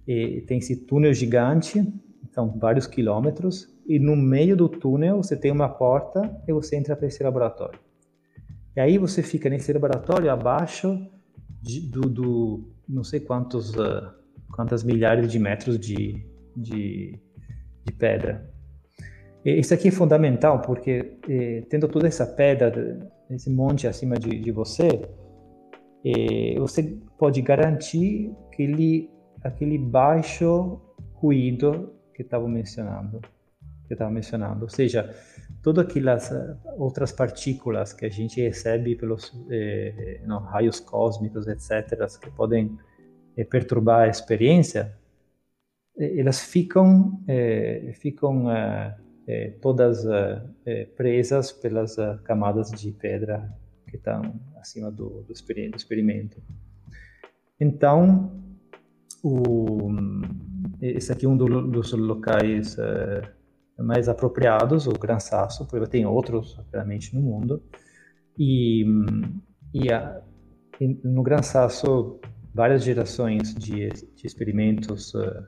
E 0.07 0.41
tem 0.47 0.57
esse 0.59 0.85
túnel 0.85 1.13
gigante, 1.13 1.85
são 2.31 2.49
vários 2.57 2.87
quilômetros, 2.87 3.67
e 3.91 3.99
no 3.99 4.15
meio 4.15 4.55
do 4.55 4.69
túnel 4.69 5.17
você 5.17 5.35
tem 5.35 5.51
uma 5.51 5.67
porta 5.67 6.41
e 6.47 6.53
você 6.53 6.77
entra 6.77 6.95
para 6.95 7.07
esse 7.07 7.21
laboratório. 7.21 7.77
E 8.73 8.79
aí 8.79 8.97
você 8.97 9.21
fica 9.21 9.49
nesse 9.49 9.73
laboratório 9.73 10.31
abaixo 10.31 10.97
de, 11.61 11.81
do, 11.81 12.01
do, 12.01 12.71
não 12.87 13.03
sei 13.03 13.19
quantos, 13.19 13.75
uh, 13.75 14.09
quantas 14.55 14.81
milhares 14.81 15.29
de 15.29 15.37
metros 15.37 15.77
de, 15.77 16.25
de, 16.55 17.19
de 17.83 17.93
pedra. 17.93 18.49
E 19.43 19.59
isso 19.59 19.73
aqui 19.73 19.89
é 19.89 19.91
fundamental 19.91 20.61
porque 20.61 21.17
eh, 21.27 21.65
tendo 21.69 21.89
toda 21.89 22.07
essa 22.07 22.25
pedra, 22.25 23.11
esse 23.29 23.49
monte 23.49 23.87
acima 23.87 24.15
de, 24.15 24.39
de 24.39 24.51
você, 24.51 25.01
é, 26.05 26.57
você 26.57 26.97
pode 27.17 27.41
garantir 27.41 28.31
aquele, 28.47 29.09
aquele 29.43 29.77
baixo 29.77 30.79
ruído 31.15 31.91
que 32.13 32.21
estava 32.21 32.47
mencionando, 32.47 33.19
que 33.91 33.95
estava 33.95 34.11
mencionando, 34.11 34.63
ou 34.63 34.69
seja, 34.69 35.13
todas 35.61 35.85
aquelas 35.85 36.31
eh, 36.31 36.55
outras 36.77 37.11
partículas 37.11 37.93
que 37.93 38.05
a 38.05 38.09
gente 38.09 38.41
recebe 38.41 38.95
pelos 38.95 39.33
eh, 39.49 40.21
não, 40.25 40.39
raios 40.39 40.79
cósmicos, 40.79 41.47
etc., 41.47 42.07
que 42.19 42.31
podem 42.31 42.77
eh, 43.37 43.43
perturbar 43.43 44.01
a 44.01 44.07
experiência, 44.07 44.97
eh, 45.97 46.19
elas 46.19 46.41
ficam 46.41 47.23
eh, 47.27 47.91
ficam 47.93 48.49
eh, 48.49 48.97
todas 49.61 50.03
presas 50.97 51.51
pelas 51.51 51.95
camadas 52.25 52.71
de 52.71 52.91
pedra 52.91 53.49
que 53.87 53.95
estão 53.95 54.21
acima 54.59 54.91
do, 54.91 55.23
do, 55.23 55.31
experimento. 55.31 56.41
Então, 57.59 58.43
o, 59.23 59.89
esse 60.81 61.11
aqui 61.11 61.25
é 61.25 61.29
um 61.29 61.37
dos 61.37 61.93
locais 61.93 62.75
mais 63.83 64.07
apropriados, 64.07 64.87
o 64.87 64.91
Gran 64.91 65.19
Sasso, 65.19 65.67
porque 65.67 65.89
tem 65.89 66.05
outros, 66.05 66.59
realmente, 66.71 67.15
no 67.15 67.21
mundo. 67.21 67.61
E, 68.37 68.85
e, 69.73 69.91
a, 69.91 70.21
e 70.79 70.87
no 71.03 71.23
Gran 71.23 71.41
Sasso, 71.41 72.19
várias 72.53 72.83
gerações 72.83 73.53
de, 73.55 73.89
de 73.89 74.25
experimentos 74.27 75.13
uh, 75.13 75.47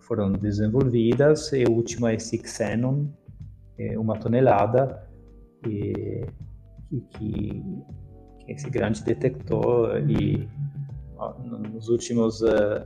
foram 0.00 0.32
desenvolvidas 0.32 1.52
e 1.52 1.64
a 1.64 1.70
última 1.70 2.12
é 2.12 2.18
Xenon, 2.18 3.06
é 3.78 3.98
uma 3.98 4.18
tonelada, 4.18 5.08
e, 5.66 6.26
e 6.90 7.00
que, 7.00 7.62
que, 8.38 8.50
é 8.50 8.52
esse 8.52 8.68
grande 8.70 9.02
detector 9.04 9.98
e 10.10 10.48
nos 11.70 11.88
últimos 11.88 12.40
uh, 12.42 12.84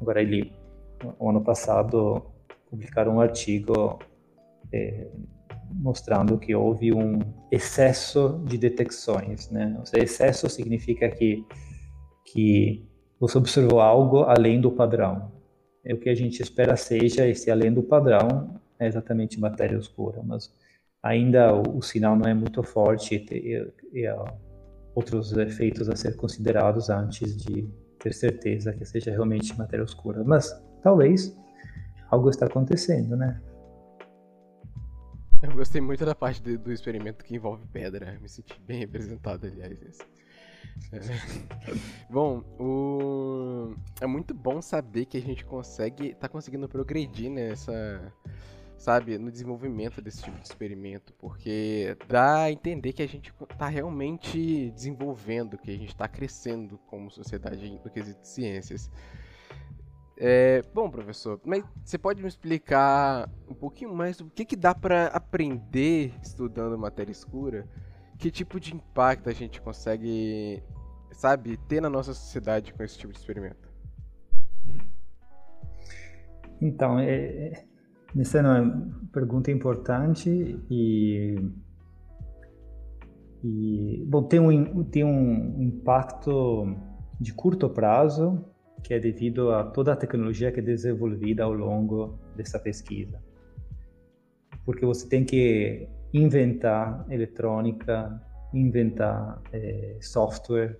agora 0.00 0.22
ele 0.22 0.52
o 1.18 1.30
ano 1.30 1.42
passado 1.42 2.22
publicaram 2.70 3.16
um 3.16 3.20
artigo 3.20 3.98
é, 4.72 5.08
mostrando 5.70 6.38
que 6.38 6.54
houve 6.54 6.92
um 6.92 7.20
excesso 7.50 8.42
de 8.44 8.56
detecções, 8.58 9.50
né? 9.50 9.74
Ou 9.78 9.86
seja, 9.86 10.04
excesso 10.04 10.48
significa 10.48 11.08
que 11.08 11.44
que 12.32 12.86
você 13.18 13.38
observou 13.38 13.80
algo 13.80 14.24
além 14.24 14.60
do 14.60 14.70
padrão. 14.70 15.32
É 15.84 15.94
o 15.94 15.98
que 15.98 16.10
a 16.10 16.14
gente 16.14 16.42
espera 16.42 16.76
seja 16.76 17.26
esse 17.26 17.50
além 17.50 17.72
do 17.72 17.82
padrão, 17.82 18.60
é 18.78 18.86
exatamente 18.86 19.40
matéria 19.40 19.76
escura, 19.76 20.22
mas 20.22 20.52
ainda 21.02 21.54
o, 21.54 21.78
o 21.78 21.82
sinal 21.82 22.16
não 22.16 22.28
é 22.28 22.34
muito 22.34 22.62
forte 22.62 23.14
e, 23.14 23.54
e, 23.54 24.04
e 24.04 24.08
outros 24.94 25.32
efeitos 25.32 25.88
a 25.88 25.96
ser 25.96 26.16
considerados 26.16 26.90
antes 26.90 27.36
de 27.36 27.68
ter 27.98 28.12
certeza 28.12 28.72
que 28.72 28.84
seja 28.84 29.10
realmente 29.10 29.56
matéria 29.56 29.84
escura. 29.84 30.22
Mas 30.22 30.52
talvez 30.82 31.36
algo 32.10 32.30
está 32.30 32.46
acontecendo, 32.46 33.16
né? 33.16 33.40
Eu 35.40 35.52
gostei 35.52 35.80
muito 35.80 36.04
da 36.04 36.14
parte 36.14 36.42
de, 36.42 36.56
do 36.56 36.72
experimento 36.72 37.24
que 37.24 37.36
envolve 37.36 37.64
pedra. 37.68 38.18
Me 38.20 38.28
senti 38.28 38.60
bem 38.60 38.80
representado, 38.80 39.46
aliás. 39.46 39.98
É. 40.92 40.98
Bom, 42.10 42.42
o... 42.58 43.74
é 44.00 44.06
muito 44.06 44.34
bom 44.34 44.60
saber 44.60 45.06
que 45.06 45.16
a 45.16 45.20
gente 45.20 45.44
consegue, 45.44 46.14
tá 46.14 46.28
conseguindo 46.28 46.68
progredir 46.68 47.30
nessa, 47.30 48.12
sabe, 48.76 49.18
no 49.18 49.30
desenvolvimento 49.30 50.00
desse 50.00 50.22
tipo 50.22 50.38
de 50.38 50.46
experimento, 50.46 51.12
porque 51.14 51.96
dá 52.08 52.42
a 52.44 52.52
entender 52.52 52.92
que 52.92 53.02
a 53.02 53.08
gente 53.08 53.32
tá 53.56 53.68
realmente 53.68 54.70
desenvolvendo, 54.70 55.58
que 55.58 55.70
a 55.70 55.76
gente 55.76 55.90
está 55.90 56.08
crescendo 56.08 56.78
como 56.86 57.10
sociedade 57.10 57.70
no 57.70 57.90
quesito 57.90 58.20
de 58.20 58.28
ciências. 58.28 58.90
É, 60.20 60.62
bom, 60.74 60.90
professor, 60.90 61.40
mas 61.44 61.62
você 61.84 61.96
pode 61.96 62.20
me 62.20 62.28
explicar 62.28 63.30
um 63.48 63.54
pouquinho 63.54 63.94
mais 63.94 64.20
o 64.20 64.28
que, 64.28 64.44
que 64.44 64.56
dá 64.56 64.74
para 64.74 65.06
aprender 65.06 66.12
estudando 66.20 66.76
matéria 66.76 67.12
escura? 67.12 67.68
Que 68.18 68.28
tipo 68.28 68.58
de 68.58 68.74
impacto 68.74 69.28
a 69.28 69.32
gente 69.32 69.60
consegue, 69.60 70.60
sabe, 71.12 71.56
ter 71.68 71.80
na 71.80 71.88
nossa 71.88 72.12
sociedade 72.12 72.74
com 72.74 72.82
esse 72.82 72.98
tipo 72.98 73.12
de 73.12 73.18
experimento? 73.20 73.68
Então, 76.60 76.98
é, 76.98 77.14
é 77.14 77.64
essa 78.18 78.38
é 78.38 78.42
uma 78.42 79.08
pergunta 79.12 79.52
importante 79.52 80.28
e, 80.68 81.36
e 83.44 84.04
bom, 84.08 84.24
tem 84.24 84.40
um, 84.40 84.82
tem 84.82 85.04
um 85.04 85.62
impacto 85.62 86.74
de 87.20 87.32
curto 87.32 87.70
prazo 87.70 88.44
que 88.82 88.94
é 88.94 88.98
devido 88.98 89.50
a 89.52 89.64
toda 89.64 89.92
a 89.92 89.96
tecnologia 89.96 90.52
que 90.52 90.60
é 90.60 90.62
desenvolvida 90.62 91.44
ao 91.44 91.52
longo 91.52 92.18
dessa 92.36 92.58
pesquisa. 92.58 93.22
Porque 94.64 94.84
você 94.84 95.08
tem 95.08 95.24
que 95.24 95.88
inventar 96.12 97.06
eletrônica, 97.10 98.20
inventar 98.52 99.42
é, 99.52 99.96
software, 100.00 100.78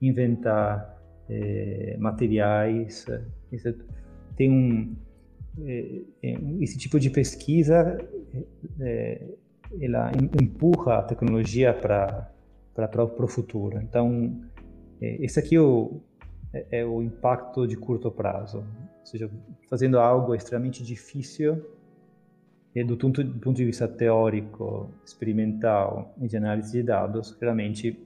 inventar 0.00 0.94
é, 1.28 1.96
materiais. 1.98 3.06
Isso 3.52 3.74
tem 4.36 4.50
um 4.50 4.96
é, 5.58 6.02
esse 6.60 6.76
tipo 6.76 7.00
de 7.00 7.08
pesquisa 7.08 7.98
ela 9.80 10.12
empurra 10.40 10.98
a 10.98 11.02
tecnologia 11.02 11.72
para 11.72 12.30
para 12.74 13.24
o 13.24 13.28
futuro. 13.28 13.80
Então 13.80 14.38
esse 15.00 15.38
aqui 15.38 15.56
é 15.56 15.60
o 15.60 16.02
é, 16.70 16.80
é 16.80 16.84
o 16.84 17.02
impacto 17.02 17.66
de 17.66 17.76
curto 17.76 18.10
prazo. 18.10 18.58
Ou 19.00 19.06
seja, 19.06 19.30
fazendo 19.68 19.98
algo 19.98 20.34
extremamente 20.34 20.82
difícil 20.82 21.64
e 22.76 22.84
do 22.84 22.94
ponto, 22.94 23.24
do 23.24 23.38
ponto 23.38 23.56
de 23.56 23.64
vista 23.64 23.88
teórico, 23.88 24.90
experimental 25.02 26.14
e 26.20 26.28
de 26.28 26.36
análise 26.36 26.72
de 26.72 26.82
dados, 26.82 27.34
realmente 27.40 27.98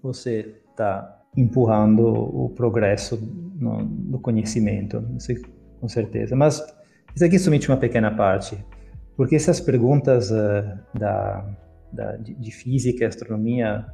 você 0.00 0.54
está 0.70 1.24
empurrando 1.36 2.06
o 2.06 2.50
progresso 2.50 3.16
no, 3.56 3.84
do 3.84 4.20
conhecimento, 4.20 5.04
isso 5.16 5.32
com 5.80 5.88
certeza. 5.88 6.36
Mas 6.36 6.62
isso 7.16 7.24
aqui 7.24 7.34
é 7.34 7.38
somente 7.40 7.68
uma 7.68 7.76
pequena 7.76 8.12
parte, 8.12 8.64
porque 9.16 9.34
essas 9.34 9.60
perguntas 9.60 10.30
uh, 10.30 10.78
da, 10.96 11.44
da, 11.92 12.16
de, 12.16 12.34
de, 12.34 12.50
física 12.52 13.02
e 13.02 13.06
astronomia 13.06 13.86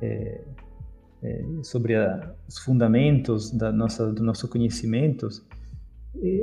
eh, 0.00 0.40
é, 1.22 1.44
sobre 1.62 1.96
a, 1.96 2.34
os 2.48 2.58
fundamentos 2.58 3.50
da 3.50 3.72
nossa, 3.72 4.12
do 4.12 4.22
nosso 4.22 4.48
conhecimento, 4.48 5.28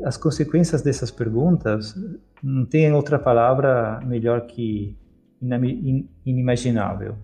as 0.04 0.16
consequências 0.16 0.82
dessas 0.82 1.12
perguntas 1.12 1.96
não 2.42 2.66
tem 2.66 2.92
outra 2.94 3.18
palavra 3.20 4.00
melhor 4.06 4.46
que 4.48 4.98
inimaginável. 6.26 7.16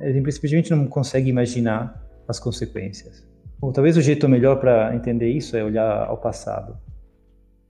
A 0.00 0.10
gente 0.10 0.32
simplesmente 0.32 0.70
não 0.70 0.86
consegue 0.86 1.28
imaginar 1.28 2.02
as 2.26 2.40
consequências. 2.40 3.26
Ou 3.60 3.72
talvez 3.72 3.96
o 3.96 4.00
jeito 4.00 4.28
melhor 4.28 4.58
para 4.58 4.94
entender 4.94 5.30
isso 5.30 5.56
é 5.56 5.62
olhar 5.62 6.06
ao 6.06 6.16
passado, 6.16 6.76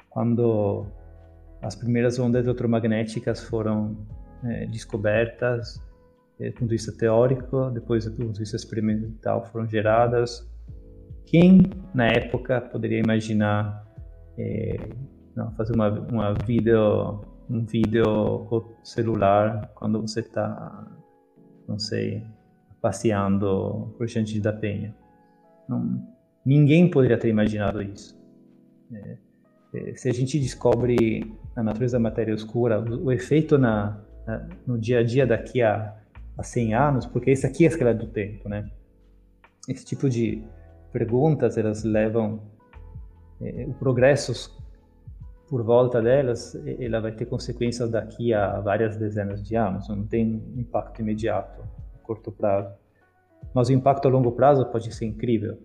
quando 0.09 0.87
as 1.61 1.75
primeiras 1.75 2.19
ondas 2.19 2.45
eletromagnéticas 2.45 3.41
foram 3.41 3.97
é, 4.45 4.67
descobertas 4.67 5.79
é, 5.79 5.92
do 6.51 6.55
ponto 6.55 6.69
de 6.69 6.75
vista 6.75 6.93
teórico, 6.93 7.71
depois 7.71 8.05
do 8.05 8.13
ponto 8.13 8.33
de 8.33 8.39
vista 8.41 8.57
experimental 8.57 9.45
foram 9.47 9.67
geradas. 9.69 10.49
Quem, 11.27 11.63
na 11.95 12.09
época, 12.09 12.61
poderia 12.61 12.99
imaginar 12.99 13.87
é, 14.39 14.77
não, 15.35 15.51
fazer 15.53 15.75
uma, 15.75 15.89
uma 15.89 16.35
vídeo, 16.35 17.21
um 17.49 17.65
vídeo 17.65 18.69
celular 18.83 19.71
quando 19.75 20.01
você 20.01 20.21
está, 20.21 20.87
não 21.67 21.79
sei, 21.79 22.23
passeando 22.81 23.95
por 23.97 24.07
Gente 24.09 24.39
da 24.41 24.53
Penha? 24.53 24.95
Não, 25.69 26.07
ninguém 26.45 26.91
poderia 26.91 27.17
ter 27.19 27.29
imaginado 27.29 27.83
isso. 27.83 28.21
É, 28.93 29.17
é, 29.75 29.95
se 29.97 30.09
a 30.09 30.13
gente 30.13 30.39
descobre 30.39 31.33
a 31.57 31.63
natureza 31.63 31.97
da 31.97 32.03
matéria 32.03 32.33
escura, 32.33 32.81
o, 32.81 33.07
o 33.07 33.13
efeito 33.13 33.57
na, 33.57 33.99
na, 34.27 34.49
no 34.67 34.79
dia 34.79 34.99
a 34.99 35.03
dia 35.03 35.27
daqui 35.27 35.63
a 35.63 36.02
há 36.37 36.43
100 36.43 36.75
anos, 36.75 37.07
porque 37.07 37.31
isso 37.31 37.47
aqui 37.47 37.65
é 37.65 37.69
a 37.69 37.71
escala 37.71 37.95
do 37.95 38.07
tempo, 38.07 38.49
né? 38.49 38.71
Esse 39.69 39.85
tipo 39.85 40.09
de 40.09 40.43
perguntas, 40.93 41.57
elas 41.57 41.85
levam 41.85 42.41
eh, 43.41 43.67
o 43.69 43.75
progresso 43.75 44.51
por 45.49 45.63
volta 45.63 46.01
delas, 46.01 46.55
ela 46.81 47.01
vai 47.01 47.13
ter 47.13 47.27
consequências 47.27 47.91
daqui 47.91 48.33
a 48.33 48.59
várias 48.61 48.97
dezenas 48.97 49.43
de 49.43 49.55
anos, 49.55 49.89
não 49.89 50.07
tem 50.07 50.43
impacto 50.57 51.03
imediato, 51.03 51.63
curto 52.03 52.33
prazo. 52.33 52.75
Mas 53.53 53.69
o 53.69 53.73
impacto 53.73 54.09
a 54.09 54.11
longo 54.11 54.33
prazo 54.33 54.65
pode 54.67 54.93
ser 54.95 55.05
incrível, 55.05 55.59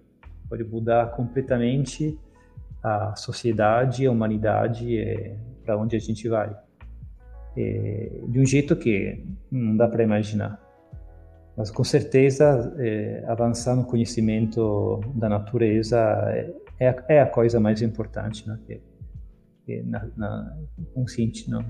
pode 0.49 0.63
mudar 0.63 1.11
completamente 1.11 2.19
a 2.83 3.15
sociedade, 3.15 4.05
a 4.05 4.11
humanidade, 4.11 4.97
eh, 4.97 5.37
para 5.63 5.77
onde 5.77 5.95
a 5.95 5.99
gente 5.99 6.27
vai 6.27 6.53
é, 7.57 8.11
de 8.27 8.39
um 8.39 8.45
jeito 8.45 8.75
que 8.75 9.25
não 9.51 9.75
dá 9.75 9.87
para 9.87 10.03
imaginar. 10.03 10.61
Mas 11.57 11.71
com 11.71 11.83
certeza 11.83 12.71
é, 12.77 13.25
avançar 13.27 13.75
no 13.75 13.83
conhecimento 13.83 15.01
da 15.15 15.27
natureza 15.27 15.97
é, 16.27 16.53
é, 16.79 16.89
a, 16.89 17.05
é 17.09 17.21
a 17.21 17.25
coisa 17.25 17.59
mais 17.59 17.81
importante, 17.81 18.47
né? 18.47 18.59
Que, 18.67 18.81
que 19.65 19.81
na, 19.81 20.07
na 20.15 20.57
consciente, 20.93 21.49
não. 21.49 21.65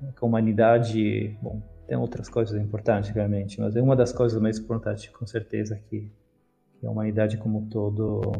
A 0.00 0.26
humanidade, 0.26 1.36
bom, 1.42 1.60
tem 1.86 1.96
outras 1.98 2.30
coisas 2.30 2.58
importantes 2.58 3.10
realmente, 3.10 3.60
mas 3.60 3.76
é 3.76 3.82
uma 3.82 3.94
das 3.94 4.12
coisas 4.12 4.40
mais 4.40 4.58
importantes, 4.58 5.08
com 5.08 5.26
certeza, 5.26 5.78
que, 5.90 6.10
que 6.80 6.86
a 6.86 6.90
humanidade 6.90 7.36
como 7.36 7.58
um 7.58 7.68
todo 7.68 8.32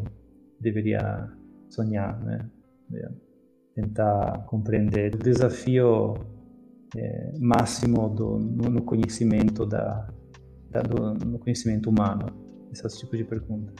deveria 0.59 1.29
sonhar, 1.69 2.19
né? 2.23 2.49
Tentar 3.75 4.43
compreender 4.47 5.13
o 5.13 5.19
desafio 5.19 6.15
é, 6.95 7.33
máximo 7.39 8.09
do, 8.09 8.37
no, 8.39 8.69
no 8.69 8.81
conhecimento 8.81 9.65
da, 9.65 10.07
da 10.69 10.81
do, 10.81 11.13
no 11.25 11.39
conhecimento 11.39 11.89
humano? 11.89 12.27
Esses 12.71 12.97
tipos 12.97 13.17
de 13.17 13.23
perguntas. 13.23 13.75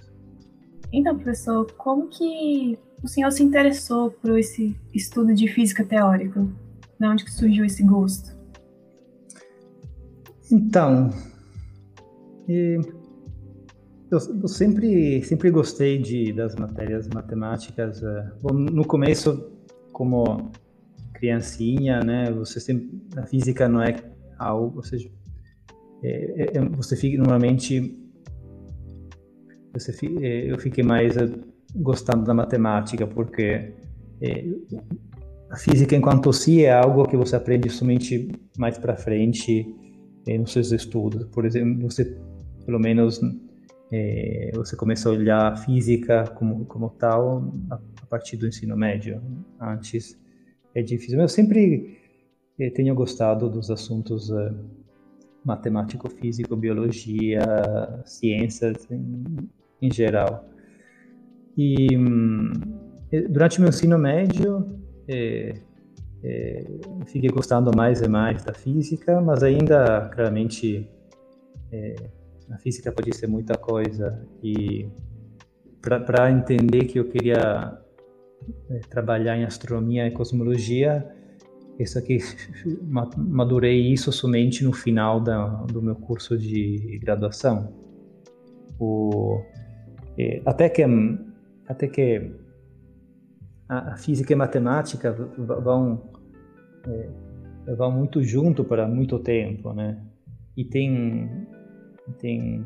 Então, 0.91 1.15
professor, 1.15 1.69
como 1.73 2.07
que 2.07 2.79
o 3.03 3.07
senhor 3.07 3.31
se 3.31 3.43
interessou 3.43 4.11
por 4.11 4.39
esse 4.39 4.75
estudo 4.93 5.33
de 5.33 5.47
física 5.47 5.83
teórica? 5.83 6.47
De 6.99 7.05
onde 7.05 7.25
que 7.25 7.31
surgiu 7.31 7.65
esse 7.65 7.83
gosto? 7.83 8.35
Então, 10.51 11.11
eu, 12.47 12.81
eu, 14.09 14.47
sempre, 14.47 15.21
sempre 15.23 15.51
gostei 15.51 15.97
de, 15.97 16.31
das 16.31 16.55
matérias 16.55 17.07
matemáticas. 17.09 18.01
Eh, 18.01 18.31
bom, 18.41 18.53
no 18.53 18.85
começo, 18.85 19.51
como 19.91 20.49
criancinha, 21.17 21.99
né, 22.01 22.31
você 22.31 22.59
sempre, 22.59 22.89
a 23.17 23.25
física 23.25 23.67
não 23.67 23.81
é 23.81 23.95
algo, 24.37 24.77
ou 24.77 24.83
seja, 24.83 25.09
é, 26.03 26.43
é, 26.43 26.57
é 26.57 26.65
você 26.69 26.95
fica 26.95 27.17
normalmente, 27.17 27.97
você, 29.73 29.91
é, 30.21 30.51
eu 30.51 30.57
fiquei 30.59 30.83
mais 30.83 31.17
eh, 31.17 31.29
gostando 31.75 32.23
da 32.23 32.33
matemática 32.33 33.05
porque 33.05 33.73
é, 34.21 34.45
a 35.49 35.57
física 35.57 35.95
enquanto 35.95 36.33
si 36.33 36.65
é 36.65 36.73
algo 36.73 37.07
que 37.07 37.15
você 37.15 37.35
aprende 37.35 37.69
somente 37.69 38.29
mais 38.57 38.77
para 38.77 38.95
frente 38.95 39.65
é, 40.27 40.37
nos 40.37 40.51
seus 40.51 40.71
estudos. 40.71 41.25
Por 41.27 41.45
exemplo, 41.45 41.89
você 41.89 42.17
pelo 42.65 42.79
menos 42.79 43.21
é, 43.91 44.51
você 44.53 44.75
começa 44.75 45.07
a 45.07 45.13
olhar 45.13 45.53
a 45.53 45.55
física 45.55 46.25
como, 46.35 46.65
como 46.65 46.89
tal 46.89 47.49
a, 47.69 47.75
a, 47.75 48.05
partir 48.09 48.37
do 48.37 48.47
ensino 48.47 48.75
médio. 48.75 49.21
Antes 49.59 50.19
é 50.77 50.81
difícil. 50.83 51.19
Eu 51.19 51.27
sempre 51.27 51.97
é, 52.59 52.69
tenho 52.69 52.93
gostado 52.93 53.49
dos 53.49 53.71
assuntos 53.71 54.29
é, 54.29 54.53
matemático, 55.43 56.07
físico, 56.07 56.55
biologia, 56.55 57.41
ciências 58.05 58.87
em, 58.91 59.23
em 59.81 59.91
geral. 59.91 60.47
E 61.57 61.97
hum, 61.97 62.51
durante 63.27 63.59
meu 63.59 63.69
ensino 63.69 63.97
médio, 63.97 64.79
é, 65.07 65.55
é, 66.23 66.63
fiquei 67.07 67.29
gostando 67.29 67.71
mais 67.75 68.01
e 68.01 68.07
mais 68.07 68.43
da 68.43 68.53
física, 68.53 69.19
mas 69.19 69.41
ainda, 69.41 70.09
claramente, 70.13 70.87
é, 71.71 71.95
a 72.51 72.57
física 72.59 72.91
pode 72.91 73.15
ser 73.15 73.25
muita 73.25 73.57
coisa. 73.57 74.23
E 74.43 74.87
para 75.81 76.29
entender 76.29 76.85
que 76.85 76.99
eu 76.99 77.05
queria 77.05 77.81
trabalhar 78.89 79.37
em 79.37 79.43
astronomia 79.43 80.07
e 80.07 80.11
cosmologia, 80.11 81.07
isso 81.79 81.99
aqui 81.99 82.17
madurei 83.17 83.91
isso 83.91 84.11
somente 84.11 84.63
no 84.63 84.73
final 84.73 85.19
da, 85.19 85.47
do 85.65 85.81
meu 85.81 85.95
curso 85.95 86.37
de 86.37 86.99
graduação. 87.01 87.71
O, 88.79 89.41
é, 90.17 90.41
até 90.45 90.69
que 90.69 90.83
até 91.67 91.87
que 91.87 92.31
a, 93.69 93.93
a 93.93 93.97
física 93.97 94.33
e 94.33 94.35
a 94.35 94.37
matemática 94.37 95.11
vão 95.11 96.11
é, 96.87 97.75
vão 97.75 97.91
muito 97.91 98.23
junto 98.23 98.63
para 98.63 98.87
muito 98.87 99.19
tempo, 99.19 99.73
né? 99.73 100.01
E 100.55 100.65
tem 100.65 101.47
tem 102.19 102.65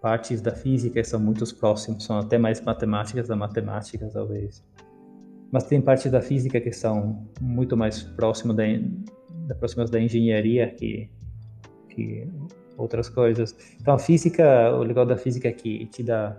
partes 0.00 0.40
da 0.40 0.52
física 0.52 1.00
que 1.00 1.04
são 1.04 1.20
muito 1.20 1.44
próximas, 1.56 2.02
são 2.02 2.18
até 2.18 2.38
mais 2.38 2.60
matemáticas 2.60 3.28
da 3.28 3.36
matemática, 3.36 4.08
talvez. 4.12 4.64
Mas 5.50 5.64
tem 5.64 5.80
partes 5.80 6.10
da 6.10 6.20
física 6.20 6.60
que 6.60 6.72
são 6.72 7.26
muito 7.40 7.76
mais 7.76 8.02
próximas 8.02 8.56
da, 8.56 8.64
da 9.46 9.54
próximas 9.54 9.90
da 9.90 10.00
engenharia 10.00 10.68
que 10.70 11.10
que 11.88 12.28
outras 12.76 13.08
coisas. 13.08 13.56
Então 13.80 13.94
a 13.94 13.98
física, 13.98 14.72
o 14.76 14.82
legal 14.82 15.04
da 15.04 15.16
física 15.16 15.48
é 15.48 15.52
que 15.52 15.86
te 15.86 16.02
dá 16.02 16.36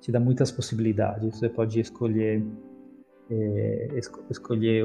te 0.00 0.10
dá 0.10 0.18
muitas 0.18 0.50
possibilidades. 0.50 1.38
Você 1.38 1.48
pode 1.48 1.78
escolher 1.78 2.42
é, 3.30 3.88
escolher 4.30 4.84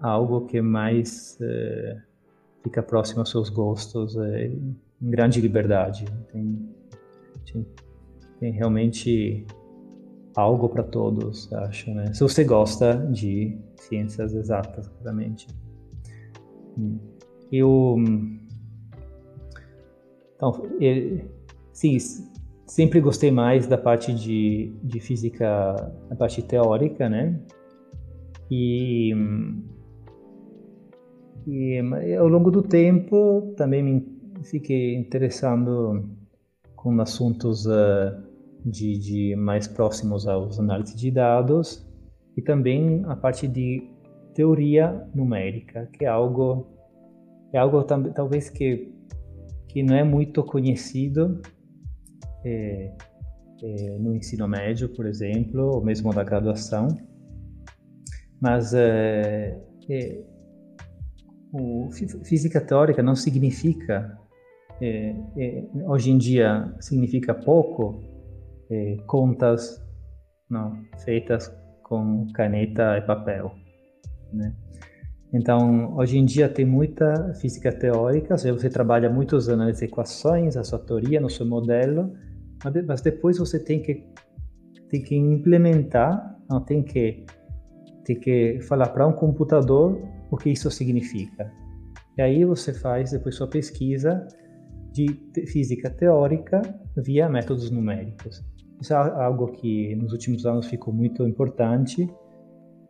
algo 0.00 0.46
que 0.46 0.60
mais 0.60 1.38
é, 1.40 1.96
fica 2.62 2.82
próximo 2.82 3.20
aos 3.20 3.30
seus 3.30 3.48
gostos, 3.48 4.16
é, 4.16 4.46
em 4.46 4.76
grande 5.10 5.40
liberdade. 5.40 6.04
Tem, 6.32 6.68
tem, 7.52 7.66
tem 8.40 8.52
realmente 8.52 9.46
algo 10.36 10.68
para 10.68 10.82
todos, 10.82 11.50
acho, 11.52 11.90
né? 11.92 12.12
Se 12.12 12.20
você 12.20 12.44
gosta 12.44 12.94
de 13.10 13.58
ciências 13.76 14.34
exatas, 14.34 14.86
claramente. 14.88 15.48
Hum. 16.78 16.98
Eu, 17.50 17.96
então, 20.36 20.62
sim, 21.72 21.96
sempre 22.66 23.00
gostei 23.00 23.30
mais 23.30 23.66
da 23.66 23.78
parte 23.78 24.12
de, 24.12 24.72
de 24.82 25.00
física, 25.00 25.74
a 26.10 26.14
parte 26.14 26.42
teórica, 26.42 27.08
né? 27.08 27.40
E, 28.50 29.14
e 31.46 32.14
ao 32.18 32.28
longo 32.28 32.50
do 32.50 32.62
tempo 32.62 33.54
também 33.56 33.82
me 33.82 34.16
fiquei 34.44 34.94
interessando 34.96 36.04
com 36.74 37.00
assuntos 37.00 37.64
uh, 37.66 38.26
de, 38.66 38.98
de, 38.98 39.36
mais 39.36 39.68
próximos 39.68 40.26
aos 40.26 40.58
análises 40.58 40.96
de 40.96 41.10
dados 41.10 41.86
e 42.36 42.42
também 42.42 43.04
a 43.06 43.14
parte 43.14 43.46
de 43.46 43.88
teoria 44.34 45.08
numérica, 45.14 45.88
que 45.92 46.04
é 46.04 46.08
algo 46.08 46.66
é 47.52 47.58
algo 47.58 47.82
talvez 47.84 48.50
que 48.50 48.92
que 49.68 49.82
não 49.82 49.94
é 49.94 50.02
muito 50.02 50.42
conhecido 50.42 51.40
é, 52.44 52.92
é, 53.62 53.98
no 53.98 54.14
ensino 54.14 54.46
médio, 54.48 54.88
por 54.88 55.06
exemplo, 55.06 55.74
ou 55.74 55.84
mesmo 55.84 56.12
da 56.12 56.24
graduação. 56.24 56.88
Mas 58.40 58.74
é, 58.74 59.58
é, 59.88 60.20
o, 61.52 61.88
física 62.24 62.60
teórica 62.60 63.02
não 63.02 63.16
significa, 63.16 64.18
é, 64.80 65.14
é 65.36 65.64
hoje 65.86 66.10
em 66.10 66.18
dia, 66.18 66.74
significa 66.80 67.34
pouco 67.34 68.02
é, 68.70 68.96
contas 69.06 69.82
não, 70.48 70.78
feitas 71.04 71.52
com 71.82 72.26
caneta 72.32 72.96
e 72.98 73.02
papel. 73.02 73.52
Né? 74.32 74.54
Então, 75.32 75.96
hoje 75.96 76.18
em 76.18 76.24
dia 76.24 76.48
tem 76.48 76.64
muita 76.64 77.34
física 77.34 77.72
teórica, 77.72 78.36
você 78.36 78.70
trabalha 78.70 79.10
muitos 79.10 79.48
anos 79.48 79.66
nas 79.66 79.82
equações, 79.82 80.56
a 80.56 80.64
sua 80.64 80.78
teoria, 80.78 81.20
no 81.20 81.28
seu 81.28 81.46
modelo, 81.46 82.12
mas 82.86 83.00
depois 83.00 83.38
você 83.38 83.58
tem 83.58 83.82
que, 83.82 84.04
tem 84.88 85.02
que 85.02 85.16
implementar, 85.16 86.36
não, 86.48 86.60
tem 86.60 86.82
que 86.82 87.24
tem 88.04 88.18
que 88.18 88.60
falar 88.60 88.90
para 88.90 89.04
um 89.04 89.12
computador 89.12 90.00
o 90.30 90.36
que 90.36 90.50
isso 90.50 90.70
significa. 90.70 91.52
E 92.16 92.22
aí 92.22 92.44
você 92.44 92.72
faz 92.72 93.10
depois 93.10 93.34
sua 93.34 93.48
pesquisa 93.48 94.26
de 94.92 95.08
física 95.48 95.90
teórica 95.90 96.62
via 96.96 97.28
métodos 97.28 97.68
numéricos. 97.68 98.44
Isso 98.80 98.92
é 98.92 98.96
algo 98.96 99.48
que 99.52 99.94
nos 99.96 100.12
últimos 100.12 100.44
anos 100.44 100.66
ficou 100.66 100.92
muito 100.92 101.26
importante 101.26 102.08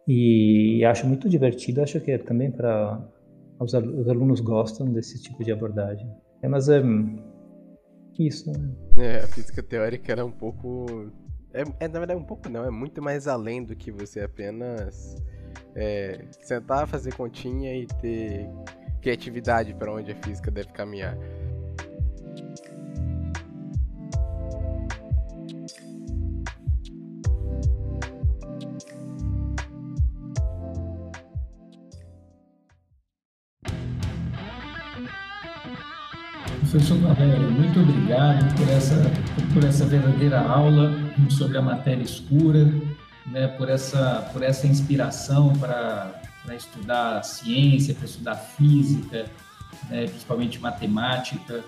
e 0.07 0.85
acho 0.85 1.07
muito 1.07 1.29
divertido. 1.29 1.83
Acho 1.83 2.01
que 2.01 2.11
é 2.11 2.19
também 2.19 2.51
para 2.51 3.01
os, 3.61 3.75
alunos 3.75 4.41
gostam 4.41 4.87
desse 4.93 5.23
tipo 5.23 5.45
de 5.45 5.53
abordagem. 5.53 6.09
É, 6.43 6.49
mas 6.49 6.69
é 6.69 6.83
isso. 8.19 8.51
Né? 8.51 8.71
É, 8.99 9.17
a 9.19 9.27
física 9.27 9.63
teórica 9.63 10.13
era 10.13 10.25
um 10.25 10.33
pouco 10.33 11.11
é, 11.57 11.65
é, 11.81 11.89
na 11.89 11.99
verdade, 11.99 12.21
um 12.21 12.25
pouco 12.25 12.51
não, 12.51 12.67
é 12.67 12.71
muito 12.71 13.01
mais 13.01 13.27
além 13.27 13.65
do 13.65 13.75
que 13.75 13.91
você 13.91 14.21
apenas 14.21 15.17
é, 15.75 16.27
sentar, 16.43 16.87
fazer 16.87 17.15
continha 17.15 17.75
e 17.75 17.87
ter 17.87 18.47
criatividade 19.01 19.73
para 19.73 19.91
onde 19.91 20.13
a 20.13 20.17
física 20.17 20.51
deve 20.51 20.69
caminhar. 20.69 21.17
Professor 36.77 36.99
Valério, 36.99 37.51
muito 37.51 37.81
obrigado 37.81 38.55
por 38.55 38.69
essa, 38.69 39.11
por 39.55 39.65
essa 39.65 39.87
verdadeira 39.87 40.41
aula 40.41 40.95
sobre 41.31 41.57
a 41.57 41.63
matéria 41.63 42.03
escura, 42.03 42.71
né, 43.25 43.49
por, 43.49 43.71
essa, 43.71 44.29
por 44.31 44.43
essa 44.43 44.67
inspiração 44.67 45.55
para 45.55 46.21
estudar 46.55 47.23
ciência, 47.23 47.95
para 47.95 48.05
estudar 48.05 48.35
física, 48.35 49.25
né, 49.89 50.07
principalmente 50.07 50.61
matemática. 50.61 51.65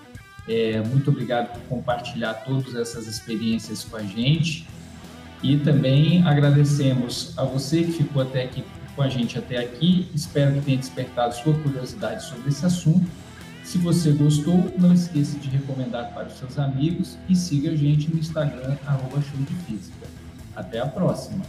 É, 0.47 0.79
muito 0.81 1.09
obrigado 1.09 1.53
por 1.53 1.61
compartilhar 1.63 2.35
todas 2.45 2.75
essas 2.75 3.07
experiências 3.07 3.83
com 3.83 3.97
a 3.97 4.03
gente. 4.03 4.67
E 5.41 5.57
também 5.57 6.21
agradecemos 6.21 7.33
a 7.35 7.43
você 7.43 7.81
que 7.81 7.93
ficou 7.93 8.21
até 8.21 8.43
aqui 8.43 8.63
com 8.95 9.01
a 9.01 9.09
gente 9.09 9.39
até 9.39 9.57
aqui. 9.57 10.07
Espero 10.13 10.53
que 10.53 10.61
tenha 10.61 10.77
despertado 10.77 11.33
sua 11.33 11.55
curiosidade 11.55 12.25
sobre 12.25 12.49
esse 12.49 12.63
assunto. 12.63 13.09
Se 13.69 13.77
você 13.77 14.11
gostou, 14.13 14.73
não 14.79 14.91
esqueça 14.91 15.37
de 15.37 15.47
recomendar 15.47 16.11
para 16.11 16.25
os 16.25 16.39
seus 16.39 16.57
amigos 16.57 17.19
e 17.29 17.35
siga 17.35 17.69
a 17.69 17.75
gente 17.75 18.09
no 18.09 18.17
Instagram, 18.17 18.75
arroba 18.83 19.21
Show 19.21 19.39
de 19.41 19.53
Física. 19.63 20.07
Até 20.55 20.79
a 20.79 20.87
próxima! 20.87 21.45